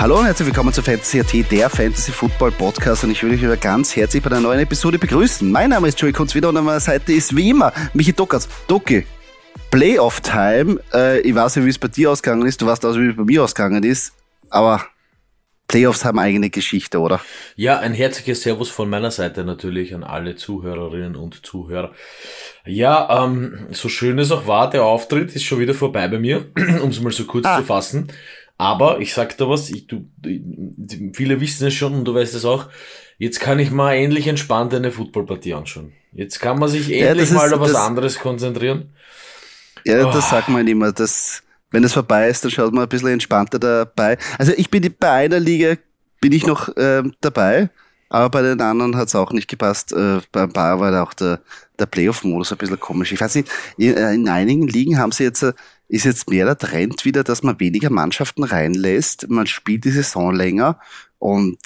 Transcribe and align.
Hallo 0.00 0.18
und 0.18 0.24
herzlich 0.24 0.46
willkommen 0.46 0.72
zu 0.72 0.80
Fantasy 0.80 1.20
AT, 1.20 1.50
der 1.50 1.68
Fantasy 1.68 2.10
Football 2.10 2.52
Podcast 2.52 3.04
und 3.04 3.10
ich 3.10 3.22
will 3.22 3.34
euch 3.34 3.42
wieder 3.42 3.58
ganz 3.58 3.94
herzlich 3.94 4.22
bei 4.22 4.30
einer 4.30 4.40
neuen 4.40 4.60
Episode 4.60 4.98
begrüßen. 4.98 5.52
Mein 5.52 5.68
Name 5.68 5.88
ist 5.88 6.00
Joey 6.00 6.14
Kunz 6.14 6.34
wieder 6.34 6.48
und 6.48 6.56
an 6.56 6.64
meiner 6.64 6.80
Seite 6.80 7.12
ist 7.12 7.36
wie 7.36 7.50
immer 7.50 7.70
Michi 7.92 8.14
Dockers. 8.14 8.48
Doki, 8.66 9.04
Playoff 9.70 10.22
Time. 10.22 10.80
Äh, 10.94 11.20
ich 11.20 11.34
weiß 11.34 11.56
nicht, 11.56 11.66
wie 11.66 11.68
es 11.68 11.78
bei 11.78 11.88
dir 11.88 12.12
ausgegangen 12.12 12.46
ist, 12.46 12.62
du 12.62 12.66
weißt 12.66 12.82
auch, 12.86 12.96
wie 12.96 13.08
es 13.08 13.16
bei 13.16 13.24
mir 13.24 13.44
ausgegangen 13.44 13.82
ist, 13.82 14.14
aber 14.48 14.86
Playoffs 15.68 16.02
haben 16.06 16.18
eigene 16.18 16.48
Geschichte, 16.48 16.98
oder? 16.98 17.20
Ja, 17.56 17.78
ein 17.78 17.92
herzliches 17.92 18.40
Servus 18.40 18.70
von 18.70 18.88
meiner 18.88 19.10
Seite 19.10 19.44
natürlich 19.44 19.94
an 19.94 20.02
alle 20.02 20.34
Zuhörerinnen 20.34 21.14
und 21.14 21.44
Zuhörer. 21.44 21.92
Ja, 22.64 23.24
ähm, 23.26 23.66
so 23.70 23.90
schön 23.90 24.18
es 24.18 24.32
auch 24.32 24.46
war, 24.46 24.70
der 24.70 24.82
Auftritt 24.82 25.36
ist 25.36 25.44
schon 25.44 25.58
wieder 25.58 25.74
vorbei 25.74 26.08
bei 26.08 26.18
mir, 26.18 26.46
um 26.82 26.88
es 26.88 27.02
mal 27.02 27.12
so 27.12 27.24
kurz 27.24 27.44
ah. 27.44 27.58
zu 27.58 27.64
fassen. 27.64 28.10
Aber 28.60 29.00
ich 29.00 29.14
sag 29.14 29.38
da 29.38 29.48
was, 29.48 29.70
ich, 29.70 29.86
du, 29.86 30.04
viele 31.14 31.40
wissen 31.40 31.66
es 31.66 31.72
schon 31.72 31.94
und 31.94 32.04
du 32.04 32.14
weißt 32.14 32.34
es 32.34 32.44
auch. 32.44 32.68
Jetzt 33.16 33.40
kann 33.40 33.58
ich 33.58 33.70
mal 33.70 33.94
endlich 33.94 34.26
entspannt 34.26 34.74
eine 34.74 34.92
Footballpartie 34.92 35.54
anschauen. 35.54 35.94
Jetzt 36.12 36.40
kann 36.40 36.58
man 36.58 36.68
sich 36.68 36.92
endlich 36.92 37.30
ja, 37.30 37.36
mal 37.36 37.54
auf 37.54 37.60
was 37.60 37.74
anderes 37.74 38.18
konzentrieren. 38.18 38.92
Ja, 39.86 40.06
oh. 40.06 40.12
das 40.12 40.28
sagt 40.28 40.50
man 40.50 40.68
immer, 40.68 40.92
dass 40.92 41.42
wenn 41.70 41.84
es 41.84 41.94
vorbei 41.94 42.28
ist, 42.28 42.44
dann 42.44 42.50
schaut 42.50 42.74
man 42.74 42.82
ein 42.82 42.88
bisschen 42.90 43.08
entspannter 43.08 43.58
dabei. 43.58 44.18
Also 44.36 44.52
ich 44.54 44.68
bin 44.68 44.94
bei 45.00 45.10
einer 45.10 45.40
Liga 45.40 45.76
bin 46.20 46.32
ich 46.32 46.46
noch 46.46 46.68
äh, 46.76 47.02
dabei, 47.22 47.70
aber 48.10 48.28
bei 48.28 48.42
den 48.42 48.60
anderen 48.60 48.94
hat 48.94 49.08
es 49.08 49.14
auch 49.14 49.32
nicht 49.32 49.48
gepasst. 49.48 49.94
Äh, 49.94 50.20
beim 50.32 50.52
paar 50.52 50.78
war 50.80 50.90
da 50.90 51.02
auch 51.02 51.14
der, 51.14 51.40
der 51.78 51.86
Playoff-Modus 51.86 52.52
ein 52.52 52.58
bisschen 52.58 52.78
komisch. 52.78 53.10
Ich 53.10 53.22
weiß 53.22 53.36
nicht, 53.36 53.48
in, 53.78 53.96
äh, 53.96 54.12
in 54.12 54.28
einigen 54.28 54.68
Ligen 54.68 54.98
haben 54.98 55.12
sie 55.12 55.24
jetzt, 55.24 55.42
äh, 55.44 55.54
ist 55.90 56.04
jetzt 56.04 56.30
mehr 56.30 56.46
der 56.46 56.56
Trend 56.56 57.04
wieder, 57.04 57.24
dass 57.24 57.42
man 57.42 57.58
weniger 57.60 57.90
Mannschaften 57.90 58.44
reinlässt. 58.44 59.28
Man 59.28 59.46
spielt 59.46 59.84
die 59.84 59.90
Saison 59.90 60.34
länger 60.34 60.78
und 61.18 61.58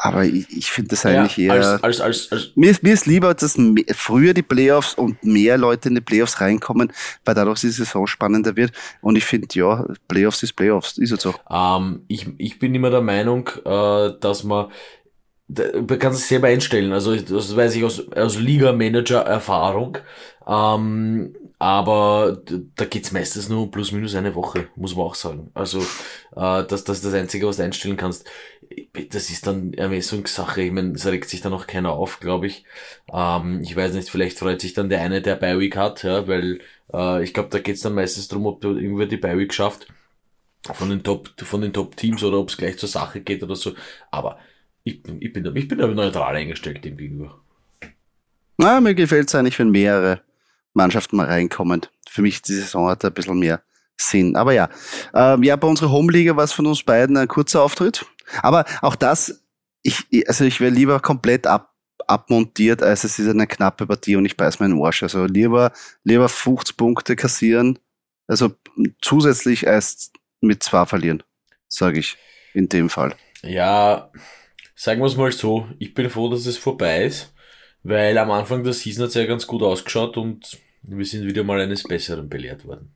aber 0.00 0.24
ich, 0.24 0.46
ich 0.56 0.70
finde 0.70 0.90
das 0.90 1.04
eigentlich 1.04 1.36
ja, 1.38 1.56
eher. 1.56 1.82
Als, 1.82 2.00
als, 2.00 2.30
als, 2.30 2.52
mir, 2.54 2.70
ist, 2.70 2.84
mir 2.84 2.92
ist 2.92 3.06
lieber, 3.06 3.34
dass 3.34 3.58
mehr, 3.58 3.84
früher 3.94 4.32
die 4.32 4.42
Playoffs 4.42 4.94
und 4.94 5.24
mehr 5.24 5.58
Leute 5.58 5.88
in 5.88 5.96
die 5.96 6.00
Playoffs 6.00 6.40
reinkommen, 6.40 6.92
weil 7.24 7.34
dadurch 7.34 7.60
die 7.60 7.70
Saison 7.70 8.06
spannender 8.06 8.54
wird. 8.54 8.70
Und 9.00 9.16
ich 9.16 9.24
finde, 9.24 9.48
ja, 9.52 9.84
Playoffs 10.06 10.44
ist 10.44 10.52
Playoffs, 10.52 10.98
ist 10.98 11.10
jetzt 11.10 11.22
so. 11.22 11.34
Ähm, 11.50 12.04
ich, 12.06 12.28
ich 12.38 12.60
bin 12.60 12.76
immer 12.76 12.90
der 12.90 13.00
Meinung, 13.00 13.48
äh, 13.64 14.12
dass 14.20 14.44
man 14.44 14.68
man 15.48 15.98
kann 15.98 16.12
es 16.12 16.28
selber 16.28 16.48
einstellen. 16.48 16.92
Also 16.92 17.16
das 17.16 17.56
weiß 17.56 17.74
ich 17.74 17.82
aus, 17.82 18.12
aus 18.12 18.38
Liga-Manager-Erfahrung. 18.38 19.96
Ähm, 20.46 21.34
aber 21.58 22.40
da 22.76 22.84
geht's 22.84 23.10
meistens 23.10 23.48
nur 23.48 23.70
plus 23.70 23.90
minus 23.90 24.14
eine 24.14 24.34
Woche, 24.36 24.68
muss 24.76 24.94
man 24.94 25.06
auch 25.06 25.16
sagen. 25.16 25.50
Also 25.54 25.80
äh, 25.80 26.64
das, 26.64 26.84
das 26.84 26.98
ist 26.98 27.04
das 27.04 27.14
Einzige, 27.14 27.48
was 27.48 27.56
du 27.56 27.64
einstellen 27.64 27.96
kannst. 27.96 28.28
Das 29.10 29.28
ist 29.30 29.46
dann 29.46 29.72
Ermessungssache. 29.74 30.62
Ich 30.62 30.72
meine, 30.72 30.92
es 30.92 31.06
regt 31.06 31.28
sich 31.28 31.40
dann 31.40 31.52
auch 31.52 31.66
keiner 31.66 31.92
auf, 31.92 32.20
glaube 32.20 32.46
ich. 32.46 32.64
Ähm, 33.12 33.60
ich 33.62 33.74
weiß 33.74 33.94
nicht, 33.94 34.08
vielleicht 34.08 34.38
freut 34.38 34.60
sich 34.60 34.72
dann 34.74 34.88
der 34.88 35.00
eine, 35.00 35.20
der 35.20 35.34
Bi-Week 35.34 35.76
hat, 35.76 36.04
ja, 36.04 36.28
weil 36.28 36.60
äh, 36.92 37.24
ich 37.24 37.34
glaube, 37.34 37.48
da 37.50 37.58
geht's 37.58 37.80
dann 37.80 37.94
meistens 37.94 38.28
drum, 38.28 38.46
ob 38.46 38.60
du 38.60 38.76
irgendwer 38.76 39.06
die 39.06 39.16
Bi-Week 39.16 39.52
schafft 39.52 39.88
von 40.62 40.90
den 40.90 41.02
Top, 41.02 41.30
von 41.42 41.60
den 41.60 41.72
Top-Teams 41.72 42.22
oder 42.22 42.38
ob 42.38 42.50
es 42.50 42.56
gleich 42.56 42.78
zur 42.78 42.88
Sache 42.88 43.20
geht 43.20 43.42
oder 43.42 43.56
so. 43.56 43.74
Aber 44.12 44.38
ich, 44.84 45.00
ich 45.18 45.32
bin, 45.32 45.56
ich 45.56 45.68
bin 45.68 45.80
aber 45.80 45.94
neutral 45.94 46.36
eingestellt 46.36 46.84
dem 46.84 46.96
gegenüber. 46.96 47.40
Na, 48.58 48.80
mir 48.80 48.94
gefällt 48.94 49.28
es 49.28 49.34
eigentlich, 49.34 49.58
wenn 49.58 49.70
mehrere 49.70 50.20
Mannschaften 50.78 51.16
mal 51.16 51.26
reinkommen. 51.26 51.82
Für 52.08 52.22
mich 52.22 52.40
die 52.40 52.54
Saison 52.54 52.88
hat 52.88 53.04
ein 53.04 53.12
bisschen 53.12 53.38
mehr 53.38 53.62
Sinn. 54.00 54.36
Aber 54.36 54.52
ja, 54.52 54.70
ähm, 55.14 55.42
ja, 55.42 55.56
bei 55.56 55.68
unserer 55.68 55.90
Home-Liga 55.90 56.36
war 56.36 56.44
es 56.44 56.52
von 56.52 56.66
uns 56.66 56.82
beiden 56.82 57.16
ein 57.16 57.28
kurzer 57.28 57.62
Auftritt. 57.62 58.06
Aber 58.42 58.64
auch 58.80 58.94
das, 58.94 59.42
ich, 59.82 60.06
also 60.26 60.44
ich 60.44 60.60
wäre 60.60 60.72
lieber 60.72 61.00
komplett 61.00 61.46
ab, 61.46 61.74
abmontiert, 62.06 62.82
als 62.82 63.04
es 63.04 63.18
ist 63.18 63.28
eine 63.28 63.46
knappe 63.46 63.86
Partie 63.86 64.16
und 64.16 64.24
ich 64.24 64.36
beiß 64.36 64.60
meinen 64.60 64.80
Arsch. 64.82 65.02
Also 65.02 65.26
lieber, 65.26 65.72
lieber 66.04 66.28
50 66.28 66.76
Punkte 66.76 67.16
kassieren, 67.16 67.78
also 68.26 68.52
zusätzlich 69.02 69.66
als 69.66 70.12
mit 70.40 70.62
zwei 70.62 70.86
verlieren, 70.86 71.22
sage 71.68 71.98
ich 71.98 72.16
in 72.54 72.68
dem 72.68 72.88
Fall. 72.88 73.14
Ja, 73.42 74.10
sagen 74.74 75.00
wir 75.00 75.06
es 75.06 75.16
mal 75.16 75.32
so, 75.32 75.68
ich 75.78 75.94
bin 75.94 76.10
froh, 76.10 76.28
dass 76.28 76.46
es 76.46 76.56
vorbei 76.56 77.04
ist, 77.04 77.34
weil 77.82 78.16
am 78.18 78.30
Anfang 78.30 78.62
der 78.62 78.72
Season 78.72 79.02
hat 79.02 79.08
es 79.08 79.14
ja 79.14 79.26
ganz 79.26 79.46
gut 79.46 79.62
ausgeschaut 79.62 80.16
und 80.16 80.58
wir 80.82 81.04
sind 81.04 81.26
wieder 81.26 81.44
mal 81.44 81.60
eines 81.60 81.82
Besseren 81.82 82.28
belehrt 82.28 82.64
worden. 82.64 82.92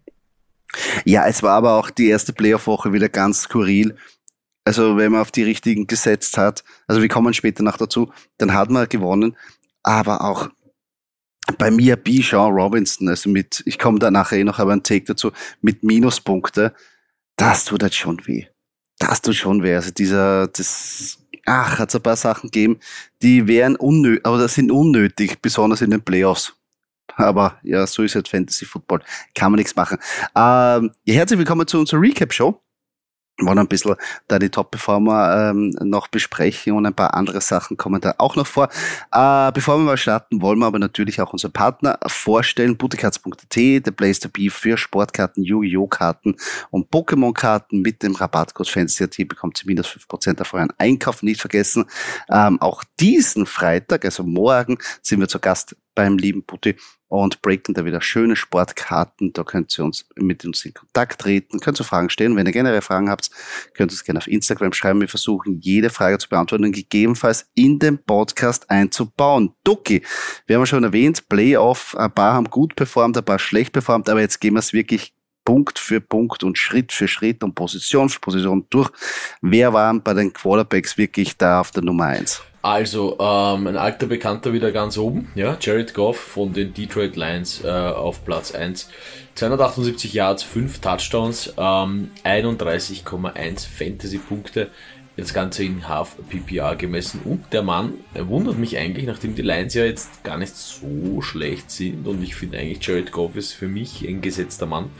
Ja, 1.04 1.26
es 1.26 1.42
war 1.42 1.52
aber 1.52 1.74
auch 1.74 1.90
die 1.90 2.08
erste 2.08 2.32
Playoff-Woche 2.32 2.92
wieder 2.92 3.08
ganz 3.08 3.42
skurril. 3.42 3.96
Also 4.64 4.96
wenn 4.96 5.12
man 5.12 5.20
auf 5.20 5.32
die 5.32 5.42
richtigen 5.42 5.86
gesetzt 5.86 6.38
hat, 6.38 6.62
also 6.86 7.02
wir 7.02 7.08
kommen 7.08 7.34
später 7.34 7.62
noch 7.62 7.76
dazu, 7.76 8.12
dann 8.38 8.54
hat 8.54 8.70
man 8.70 8.88
gewonnen, 8.88 9.36
aber 9.82 10.22
auch 10.22 10.48
bei 11.58 11.70
mir 11.70 11.96
B. 11.96 12.22
Sean 12.22 12.52
Robinson, 12.52 13.08
also 13.08 13.28
mit, 13.28 13.62
ich 13.66 13.78
komme 13.78 13.98
da 13.98 14.10
nachher 14.10 14.38
eh 14.38 14.44
noch 14.44 14.60
aber 14.60 14.72
einen 14.72 14.84
Take 14.84 15.04
dazu, 15.04 15.32
mit 15.60 15.82
Minuspunkte, 15.82 16.72
das 17.36 17.64
tut 17.64 17.82
halt 17.82 17.94
schon 17.94 18.24
weh. 18.26 18.46
Das 18.98 19.20
tut 19.20 19.34
schon 19.34 19.62
weh. 19.64 19.74
Also 19.74 19.90
dieser, 19.90 20.46
das 20.46 21.18
ach, 21.44 21.78
hat 21.78 21.88
es 21.88 21.96
ein 21.96 22.02
paar 22.02 22.16
Sachen 22.16 22.50
gegeben, 22.50 22.78
die 23.20 23.48
wären 23.48 23.76
unnötig, 23.76 24.24
aber 24.24 24.38
das 24.38 24.54
sind 24.54 24.70
unnötig, 24.70 25.42
besonders 25.42 25.80
in 25.80 25.90
den 25.90 26.02
Playoffs. 26.02 26.54
Aber 27.16 27.58
ja, 27.62 27.86
so 27.86 28.02
ist 28.02 28.14
halt 28.14 28.28
Fantasy 28.28 28.64
Football. 28.64 29.02
Kann 29.34 29.52
man 29.52 29.58
nichts 29.58 29.76
machen. 29.76 29.98
Ähm, 30.34 30.90
ja, 31.04 31.14
herzlich 31.14 31.38
willkommen 31.38 31.66
zu 31.66 31.78
unserer 31.78 32.00
Recap-Show 32.00 32.60
wollen 33.46 33.58
ein 33.58 33.68
bisschen 33.68 33.96
da 34.28 34.38
die 34.38 34.50
Top-Performer 34.50 35.50
ähm, 35.50 35.70
noch 35.80 36.08
besprechen 36.08 36.74
und 36.74 36.86
ein 36.86 36.94
paar 36.94 37.14
andere 37.14 37.40
Sachen 37.40 37.76
kommen 37.76 38.00
da 38.00 38.14
auch 38.18 38.36
noch 38.36 38.46
vor. 38.46 38.68
Äh, 39.12 39.52
bevor 39.52 39.78
wir 39.78 39.84
mal 39.84 39.96
starten, 39.96 40.42
wollen 40.42 40.58
wir 40.58 40.66
aber 40.66 40.78
natürlich 40.78 41.20
auch 41.20 41.32
unsere 41.32 41.52
Partner 41.52 41.98
vorstellen. 42.06 42.76
Bootycards.at, 42.76 43.54
the 43.54 43.80
place 43.90 44.20
to 44.20 44.28
be 44.28 44.50
für 44.50 44.76
Sportkarten, 44.76 45.44
Yu-Gi-Oh! 45.44 45.86
Karten 45.86 46.36
und 46.70 46.90
Pokémon-Karten 46.90 47.80
mit 47.80 48.02
dem 48.02 48.14
Rabattcode 48.14 48.68
FantasyAT 48.68 49.28
bekommt 49.28 49.62
ihr 49.62 49.66
minus 49.66 49.88
5% 49.88 50.40
auf 50.40 50.54
euren 50.54 50.72
Einkauf. 50.78 51.22
Nicht 51.22 51.40
vergessen, 51.40 51.86
ähm, 52.30 52.60
auch 52.60 52.84
diesen 53.00 53.46
Freitag, 53.46 54.04
also 54.04 54.22
morgen, 54.22 54.78
sind 55.02 55.20
wir 55.20 55.28
zu 55.28 55.38
Gast 55.38 55.76
beim 55.94 56.18
lieben 56.18 56.44
Putti 56.44 56.76
und 57.08 57.42
breaken 57.42 57.74
da 57.74 57.84
wieder 57.84 58.00
schöne 58.00 58.36
Sportkarten. 58.36 59.32
Da 59.34 59.44
könnt 59.44 59.78
ihr 59.78 59.84
uns 59.84 60.06
mit 60.16 60.44
uns 60.44 60.64
in 60.64 60.72
Kontakt 60.72 61.20
treten, 61.20 61.60
könnt 61.60 61.78
ihr 61.78 61.84
Fragen 61.84 62.08
stellen. 62.08 62.36
Wenn 62.36 62.46
ihr 62.46 62.52
generell 62.52 62.80
Fragen 62.80 63.10
habt, 63.10 63.30
könnt 63.74 63.92
ihr 63.92 63.94
es 63.94 64.04
gerne 64.04 64.18
auf 64.18 64.26
Instagram 64.26 64.72
schreiben. 64.72 65.00
Wir 65.00 65.08
versuchen, 65.08 65.60
jede 65.60 65.90
Frage 65.90 66.16
zu 66.18 66.28
beantworten 66.28 66.64
und 66.64 66.72
gegebenenfalls 66.72 67.50
in 67.54 67.78
den 67.78 68.02
Podcast 68.02 68.70
einzubauen. 68.70 69.54
Ducky, 69.62 70.02
wir 70.46 70.56
haben 70.56 70.66
schon 70.66 70.84
erwähnt, 70.84 71.28
Playoff, 71.28 71.94
ein 71.96 72.12
paar 72.12 72.32
haben 72.32 72.48
gut 72.48 72.76
performt, 72.76 73.18
ein 73.18 73.24
paar 73.24 73.38
schlecht 73.38 73.72
performt, 73.72 74.08
aber 74.08 74.20
jetzt 74.20 74.40
gehen 74.40 74.54
wir 74.54 74.60
es 74.60 74.72
wirklich 74.72 75.14
Punkt 75.44 75.78
für 75.78 76.00
Punkt 76.00 76.44
und 76.44 76.56
Schritt 76.56 76.92
für 76.92 77.08
Schritt 77.08 77.42
und 77.42 77.54
Position 77.54 78.08
für 78.08 78.20
Position 78.20 78.66
durch. 78.70 78.90
Wer 79.40 79.72
war 79.72 79.92
bei 79.98 80.14
den 80.14 80.32
Quarterbacks 80.32 80.96
wirklich 80.96 81.36
da 81.36 81.60
auf 81.60 81.72
der 81.72 81.82
Nummer 81.82 82.04
eins? 82.04 82.42
Also, 82.62 83.18
ähm, 83.18 83.66
ein 83.66 83.76
alter 83.76 84.06
Bekannter 84.06 84.52
wieder 84.52 84.70
ganz 84.70 84.96
oben, 84.96 85.32
ja, 85.34 85.56
Jared 85.60 85.94
Goff 85.94 86.16
von 86.16 86.52
den 86.52 86.72
Detroit 86.72 87.16
Lions 87.16 87.64
äh, 87.64 87.68
auf 87.68 88.24
Platz 88.24 88.54
1. 88.54 88.88
278 89.34 90.12
Yards, 90.12 90.44
5 90.44 90.78
Touchdowns, 90.78 91.54
ähm, 91.56 92.10
31,1 92.24 93.66
Fantasy-Punkte, 93.66 94.70
das 95.16 95.34
Ganze 95.34 95.64
in 95.64 95.88
Half 95.88 96.16
PPR 96.28 96.76
gemessen. 96.76 97.22
Und 97.24 97.52
der 97.52 97.62
Mann 97.62 97.94
er 98.14 98.28
wundert 98.28 98.58
mich 98.58 98.78
eigentlich, 98.78 99.06
nachdem 99.06 99.34
die 99.34 99.42
Lions 99.42 99.74
ja 99.74 99.84
jetzt 99.84 100.22
gar 100.22 100.38
nicht 100.38 100.54
so 100.54 101.20
schlecht 101.20 101.70
sind 101.70 102.06
und 102.06 102.22
ich 102.22 102.36
finde 102.36 102.58
eigentlich 102.58 102.86
Jared 102.86 103.10
Goff 103.10 103.34
ist 103.34 103.52
für 103.52 103.68
mich 103.68 104.06
ein 104.06 104.20
gesetzter 104.20 104.66
Mann, 104.66 104.90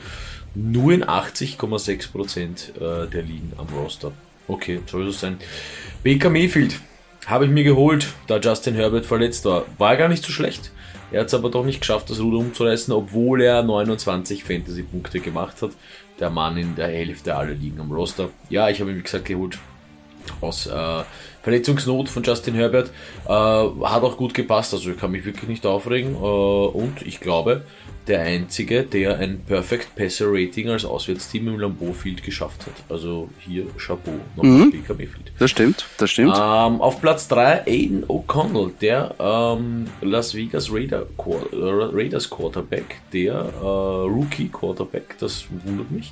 nur 0.53 0.91
in 0.91 1.05
80,6% 1.05 2.75
äh, 2.75 3.09
der 3.09 3.21
Ligen 3.21 3.53
am 3.57 3.67
Roster. 3.67 4.11
Okay, 4.49 4.81
soll 4.85 5.05
so 5.05 5.11
sein. 5.11 5.37
Baker 6.03 6.29
Mayfield, 6.29 6.79
habe 7.27 7.45
ich 7.45 7.51
mir 7.51 7.63
geholt, 7.63 8.07
da 8.27 8.37
Justin 8.37 8.75
Herbert 8.75 9.05
verletzt 9.05 9.45
war. 9.45 9.65
War 9.77 9.95
gar 9.97 10.07
nicht 10.07 10.23
so 10.23 10.31
schlecht. 10.31 10.71
Er 11.11 11.21
hat 11.21 11.27
es 11.27 11.33
aber 11.33 11.49
doch 11.49 11.63
nicht 11.63 11.79
geschafft, 11.79 12.09
das 12.09 12.19
Ruder 12.19 12.39
umzureißen, 12.39 12.93
obwohl 12.93 13.41
er 13.41 13.61
29 13.61 14.43
Fantasy-Punkte 14.43 15.19
gemacht 15.19 15.61
hat. 15.61 15.71
Der 16.19 16.29
Mann 16.29 16.57
in 16.57 16.75
der 16.75 16.87
Hälfte 16.87 17.35
aller 17.35 17.53
liegen 17.53 17.79
am 17.79 17.91
Roster. 17.91 18.29
Ja, 18.49 18.69
ich 18.69 18.81
habe 18.81 18.91
ihn, 18.91 18.97
wie 18.97 19.03
gesagt, 19.03 19.25
geholt 19.25 19.59
aus 20.41 20.67
äh, 20.67 21.03
Verletzungsnot 21.43 22.09
von 22.09 22.23
Justin 22.23 22.55
Herbert. 22.55 22.89
Äh, 23.25 23.29
hat 23.29 24.03
auch 24.03 24.17
gut 24.17 24.33
gepasst, 24.33 24.73
also 24.73 24.91
ich 24.91 24.97
kann 24.97 25.11
mich 25.11 25.25
wirklich 25.25 25.49
nicht 25.49 25.65
aufregen. 25.65 26.15
Äh, 26.15 26.17
und 26.17 27.01
ich 27.05 27.19
glaube, 27.19 27.63
der 28.07 28.21
einzige, 28.21 28.83
der 28.83 29.17
ein 29.17 29.41
Perfect 29.45 29.95
Passer 29.95 30.25
Rating 30.29 30.69
als 30.69 30.85
Auswärtsteam 30.85 31.47
im 31.47 31.59
Lambeau 31.59 31.93
Field 31.93 32.23
geschafft 32.23 32.65
hat. 32.65 32.73
Also 32.89 33.29
hier 33.39 33.65
Chapeau 33.77 34.19
noch 34.35 34.43
mhm. 34.43 34.71
BKB 34.71 34.97
Field. 34.99 35.31
Das 35.39 35.51
stimmt, 35.51 35.85
das 35.97 36.09
stimmt. 36.11 36.35
Ähm, 36.35 36.81
auf 36.81 37.01
Platz 37.01 37.27
3 37.27 37.65
Aiden 37.65 38.05
O'Connell, 38.05 38.71
der 38.81 39.15
ähm, 39.19 39.87
Las 40.01 40.35
Vegas 40.35 40.71
Raider, 40.71 41.05
Raiders 41.53 42.29
Quarterback, 42.29 43.01
der 43.13 43.33
äh, 43.33 43.65
Rookie 43.65 44.49
Quarterback, 44.49 45.17
das 45.19 45.45
wundert 45.65 45.91
mich. 45.91 46.11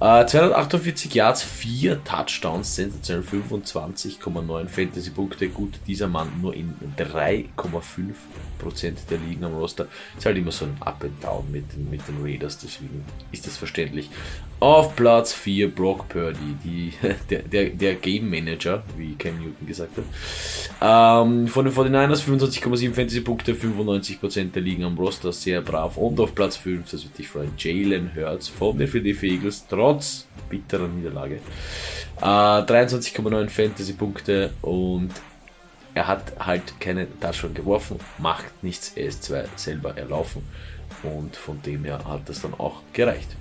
Äh, 0.00 0.26
248 0.26 1.12
Yards, 1.12 1.42
4 1.42 2.04
Touchdowns, 2.04 2.76
sensationell 2.76 3.24
25,9 3.24 4.68
Fantasy-Punkte. 4.68 5.48
Gut, 5.48 5.80
dieser 5.88 6.06
Mann 6.06 6.28
nur 6.40 6.54
in 6.54 6.74
3,5% 6.96 8.14
der 9.10 9.18
Ligen 9.18 9.42
am 9.44 9.56
Roster. 9.56 9.88
Ist 10.16 10.24
halt 10.24 10.36
immer 10.36 10.52
so 10.52 10.66
ein 10.66 10.76
Up 10.80 11.02
and 11.02 11.24
Down 11.24 11.50
mit, 11.50 11.64
mit 11.90 12.06
den 12.06 12.22
Raiders, 12.22 12.58
deswegen 12.58 13.04
ist 13.32 13.48
das 13.48 13.56
verständlich. 13.56 14.08
Auf 14.60 14.94
Platz 14.94 15.32
4 15.32 15.74
Brock 15.74 16.08
Purdy, 16.08 16.56
die, 16.64 16.92
der, 17.30 17.42
der, 17.42 17.70
der 17.70 17.94
Game 17.96 18.30
Manager, 18.30 18.84
wie 18.96 19.14
Cam 19.16 19.38
Newton 19.38 19.66
gesagt 19.66 19.96
hat. 19.96 20.04
Ähm, 20.80 21.48
von 21.48 21.64
den 21.64 21.74
49ers 21.74 22.22
25,7 22.22 22.92
Fantasy-Punkte, 22.94 23.54
95% 23.54 24.52
der 24.52 24.62
Ligen 24.62 24.84
am 24.84 24.96
Roster, 24.96 25.32
sehr 25.32 25.60
brav. 25.60 25.96
Und 25.96 26.20
auf 26.20 26.36
Platz 26.36 26.56
5, 26.56 26.88
das 26.88 27.02
wird 27.02 27.18
dich 27.18 27.28
freuen, 27.28 27.52
Jalen 27.58 28.12
Hurts 28.14 28.46
von 28.46 28.78
den 28.78 28.86
Philadelphia 28.86 29.32
Eagles, 29.32 29.64
trotz 29.68 29.87
bitterer 30.48 30.88
Niederlage. 30.88 31.40
Äh, 32.20 32.24
23,9 32.24 33.48
Fantasy-Punkte 33.48 34.50
und 34.62 35.10
er 35.94 36.06
hat 36.06 36.32
halt 36.38 36.80
keine 36.80 37.06
Touchdown 37.20 37.54
geworfen, 37.54 37.98
macht 38.18 38.62
nichts, 38.62 38.92
er 38.94 39.06
ist 39.06 39.24
zwei 39.24 39.44
selber 39.56 39.96
erlaufen 39.96 40.42
und 41.02 41.36
von 41.36 41.60
dem 41.62 41.84
her 41.84 42.00
hat 42.06 42.28
das 42.28 42.42
dann 42.42 42.54
auch 42.54 42.82
gereicht. 42.92 43.36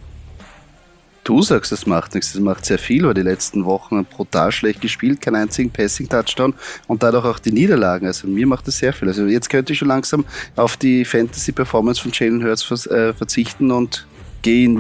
Du 1.24 1.42
sagst, 1.42 1.74
es 1.74 1.86
macht 1.86 2.16
nichts, 2.16 2.34
es 2.34 2.40
macht 2.40 2.66
sehr 2.66 2.80
viel, 2.80 3.06
weil 3.06 3.14
die 3.14 3.22
letzten 3.22 3.66
Wochen 3.66 4.06
brutal 4.06 4.50
schlecht 4.54 4.80
gespielt, 4.80 5.20
keinen 5.20 5.36
einzigen 5.36 5.70
Passing-Touchdown 5.70 6.54
und 6.88 7.04
dadurch 7.04 7.26
auch 7.26 7.40
die 7.40 7.52
Niederlagen. 7.52 8.08
Also 8.08 8.28
mir 8.28 8.48
macht 8.48 8.66
es 8.70 8.78
sehr 8.78 8.94
viel. 8.94 9.10
Also 9.10 9.26
jetzt 9.26 9.50
könnte 9.50 9.74
ich 9.74 9.80
schon 9.80 9.90
langsam 9.90 10.24
auf 10.56 10.78
die 10.78 11.04
Fantasy-Performance 11.04 12.02
von 12.02 12.12
Jalen 12.14 12.42
Hurts 12.46 12.88
äh, 12.88 13.14
verzichten 13.14 13.72
und 13.72 14.08
gehe 14.42 14.64
in 14.64 14.78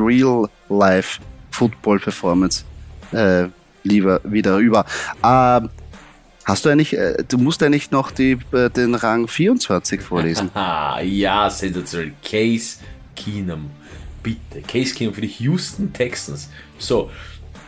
Real-Life-Football-Performance 1.57 2.63
äh, 3.11 3.47
lieber 3.83 4.21
wieder 4.23 4.57
über. 4.57 4.85
Ähm, 5.23 5.69
Hast 6.45 6.63
du 6.63 6.69
eigentlich, 6.69 6.97
äh, 6.97 7.25
du 7.27 7.37
musst 7.37 7.61
eigentlich 7.61 7.91
noch 7.91 8.09
die, 8.09 8.37
äh, 8.53 8.69
den 8.69 8.95
Rang 8.95 9.27
24 9.27 9.99
vorlesen. 9.99 10.49
ja, 10.55 11.49
sensationell. 11.49 12.13
Case 12.23 12.77
Keenum. 13.17 13.69
Bitte. 14.23 14.61
Case 14.65 14.95
Keenum 14.95 15.13
für 15.13 15.19
die 15.19 15.27
Houston 15.27 15.91
Texans. 15.91 16.49
So, 16.79 17.11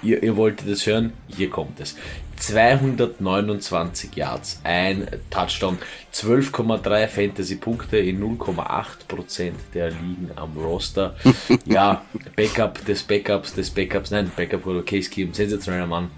ihr, 0.01 0.23
ihr 0.23 0.37
wolltet 0.37 0.65
es 0.69 0.87
hören, 0.87 1.11
hier 1.27 1.49
kommt 1.49 1.77
es. 1.81 1.97
229 2.39 4.15
Yards, 4.15 4.59
ein 4.63 5.07
Touchdown, 5.29 5.77
12,3 6.13 7.07
Fantasy-Punkte 7.07 7.97
in 7.97 8.21
0,8% 8.21 9.51
der 9.73 9.89
Ligen 9.89 10.31
am 10.35 10.57
Roster. 10.57 11.15
ja, 11.65 12.03
Backup 12.35 12.83
des 12.85 13.03
Backups 13.03 13.53
des 13.53 13.69
Backups, 13.69 14.11
nein, 14.11 14.31
Backup 14.35 14.65
oder 14.65 14.81
Case 14.83 15.09
Keenum, 15.09 15.33
sensationeller 15.33 15.87
Mann. 15.87 16.11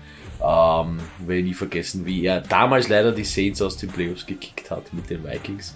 Ähm, 0.44 1.00
werde 1.19 1.44
nie 1.44 1.53
vergessen, 1.53 2.06
wie 2.06 2.25
er 2.25 2.41
damals 2.41 2.88
leider 2.88 3.12
die 3.12 3.24
Saints 3.24 3.62
aus 3.62 3.77
den 3.77 3.89
Playoffs 3.89 4.25
gekickt 4.25 4.71
hat 4.71 4.91
mit 4.94 5.09
den 5.09 5.24
Vikings. 5.24 5.75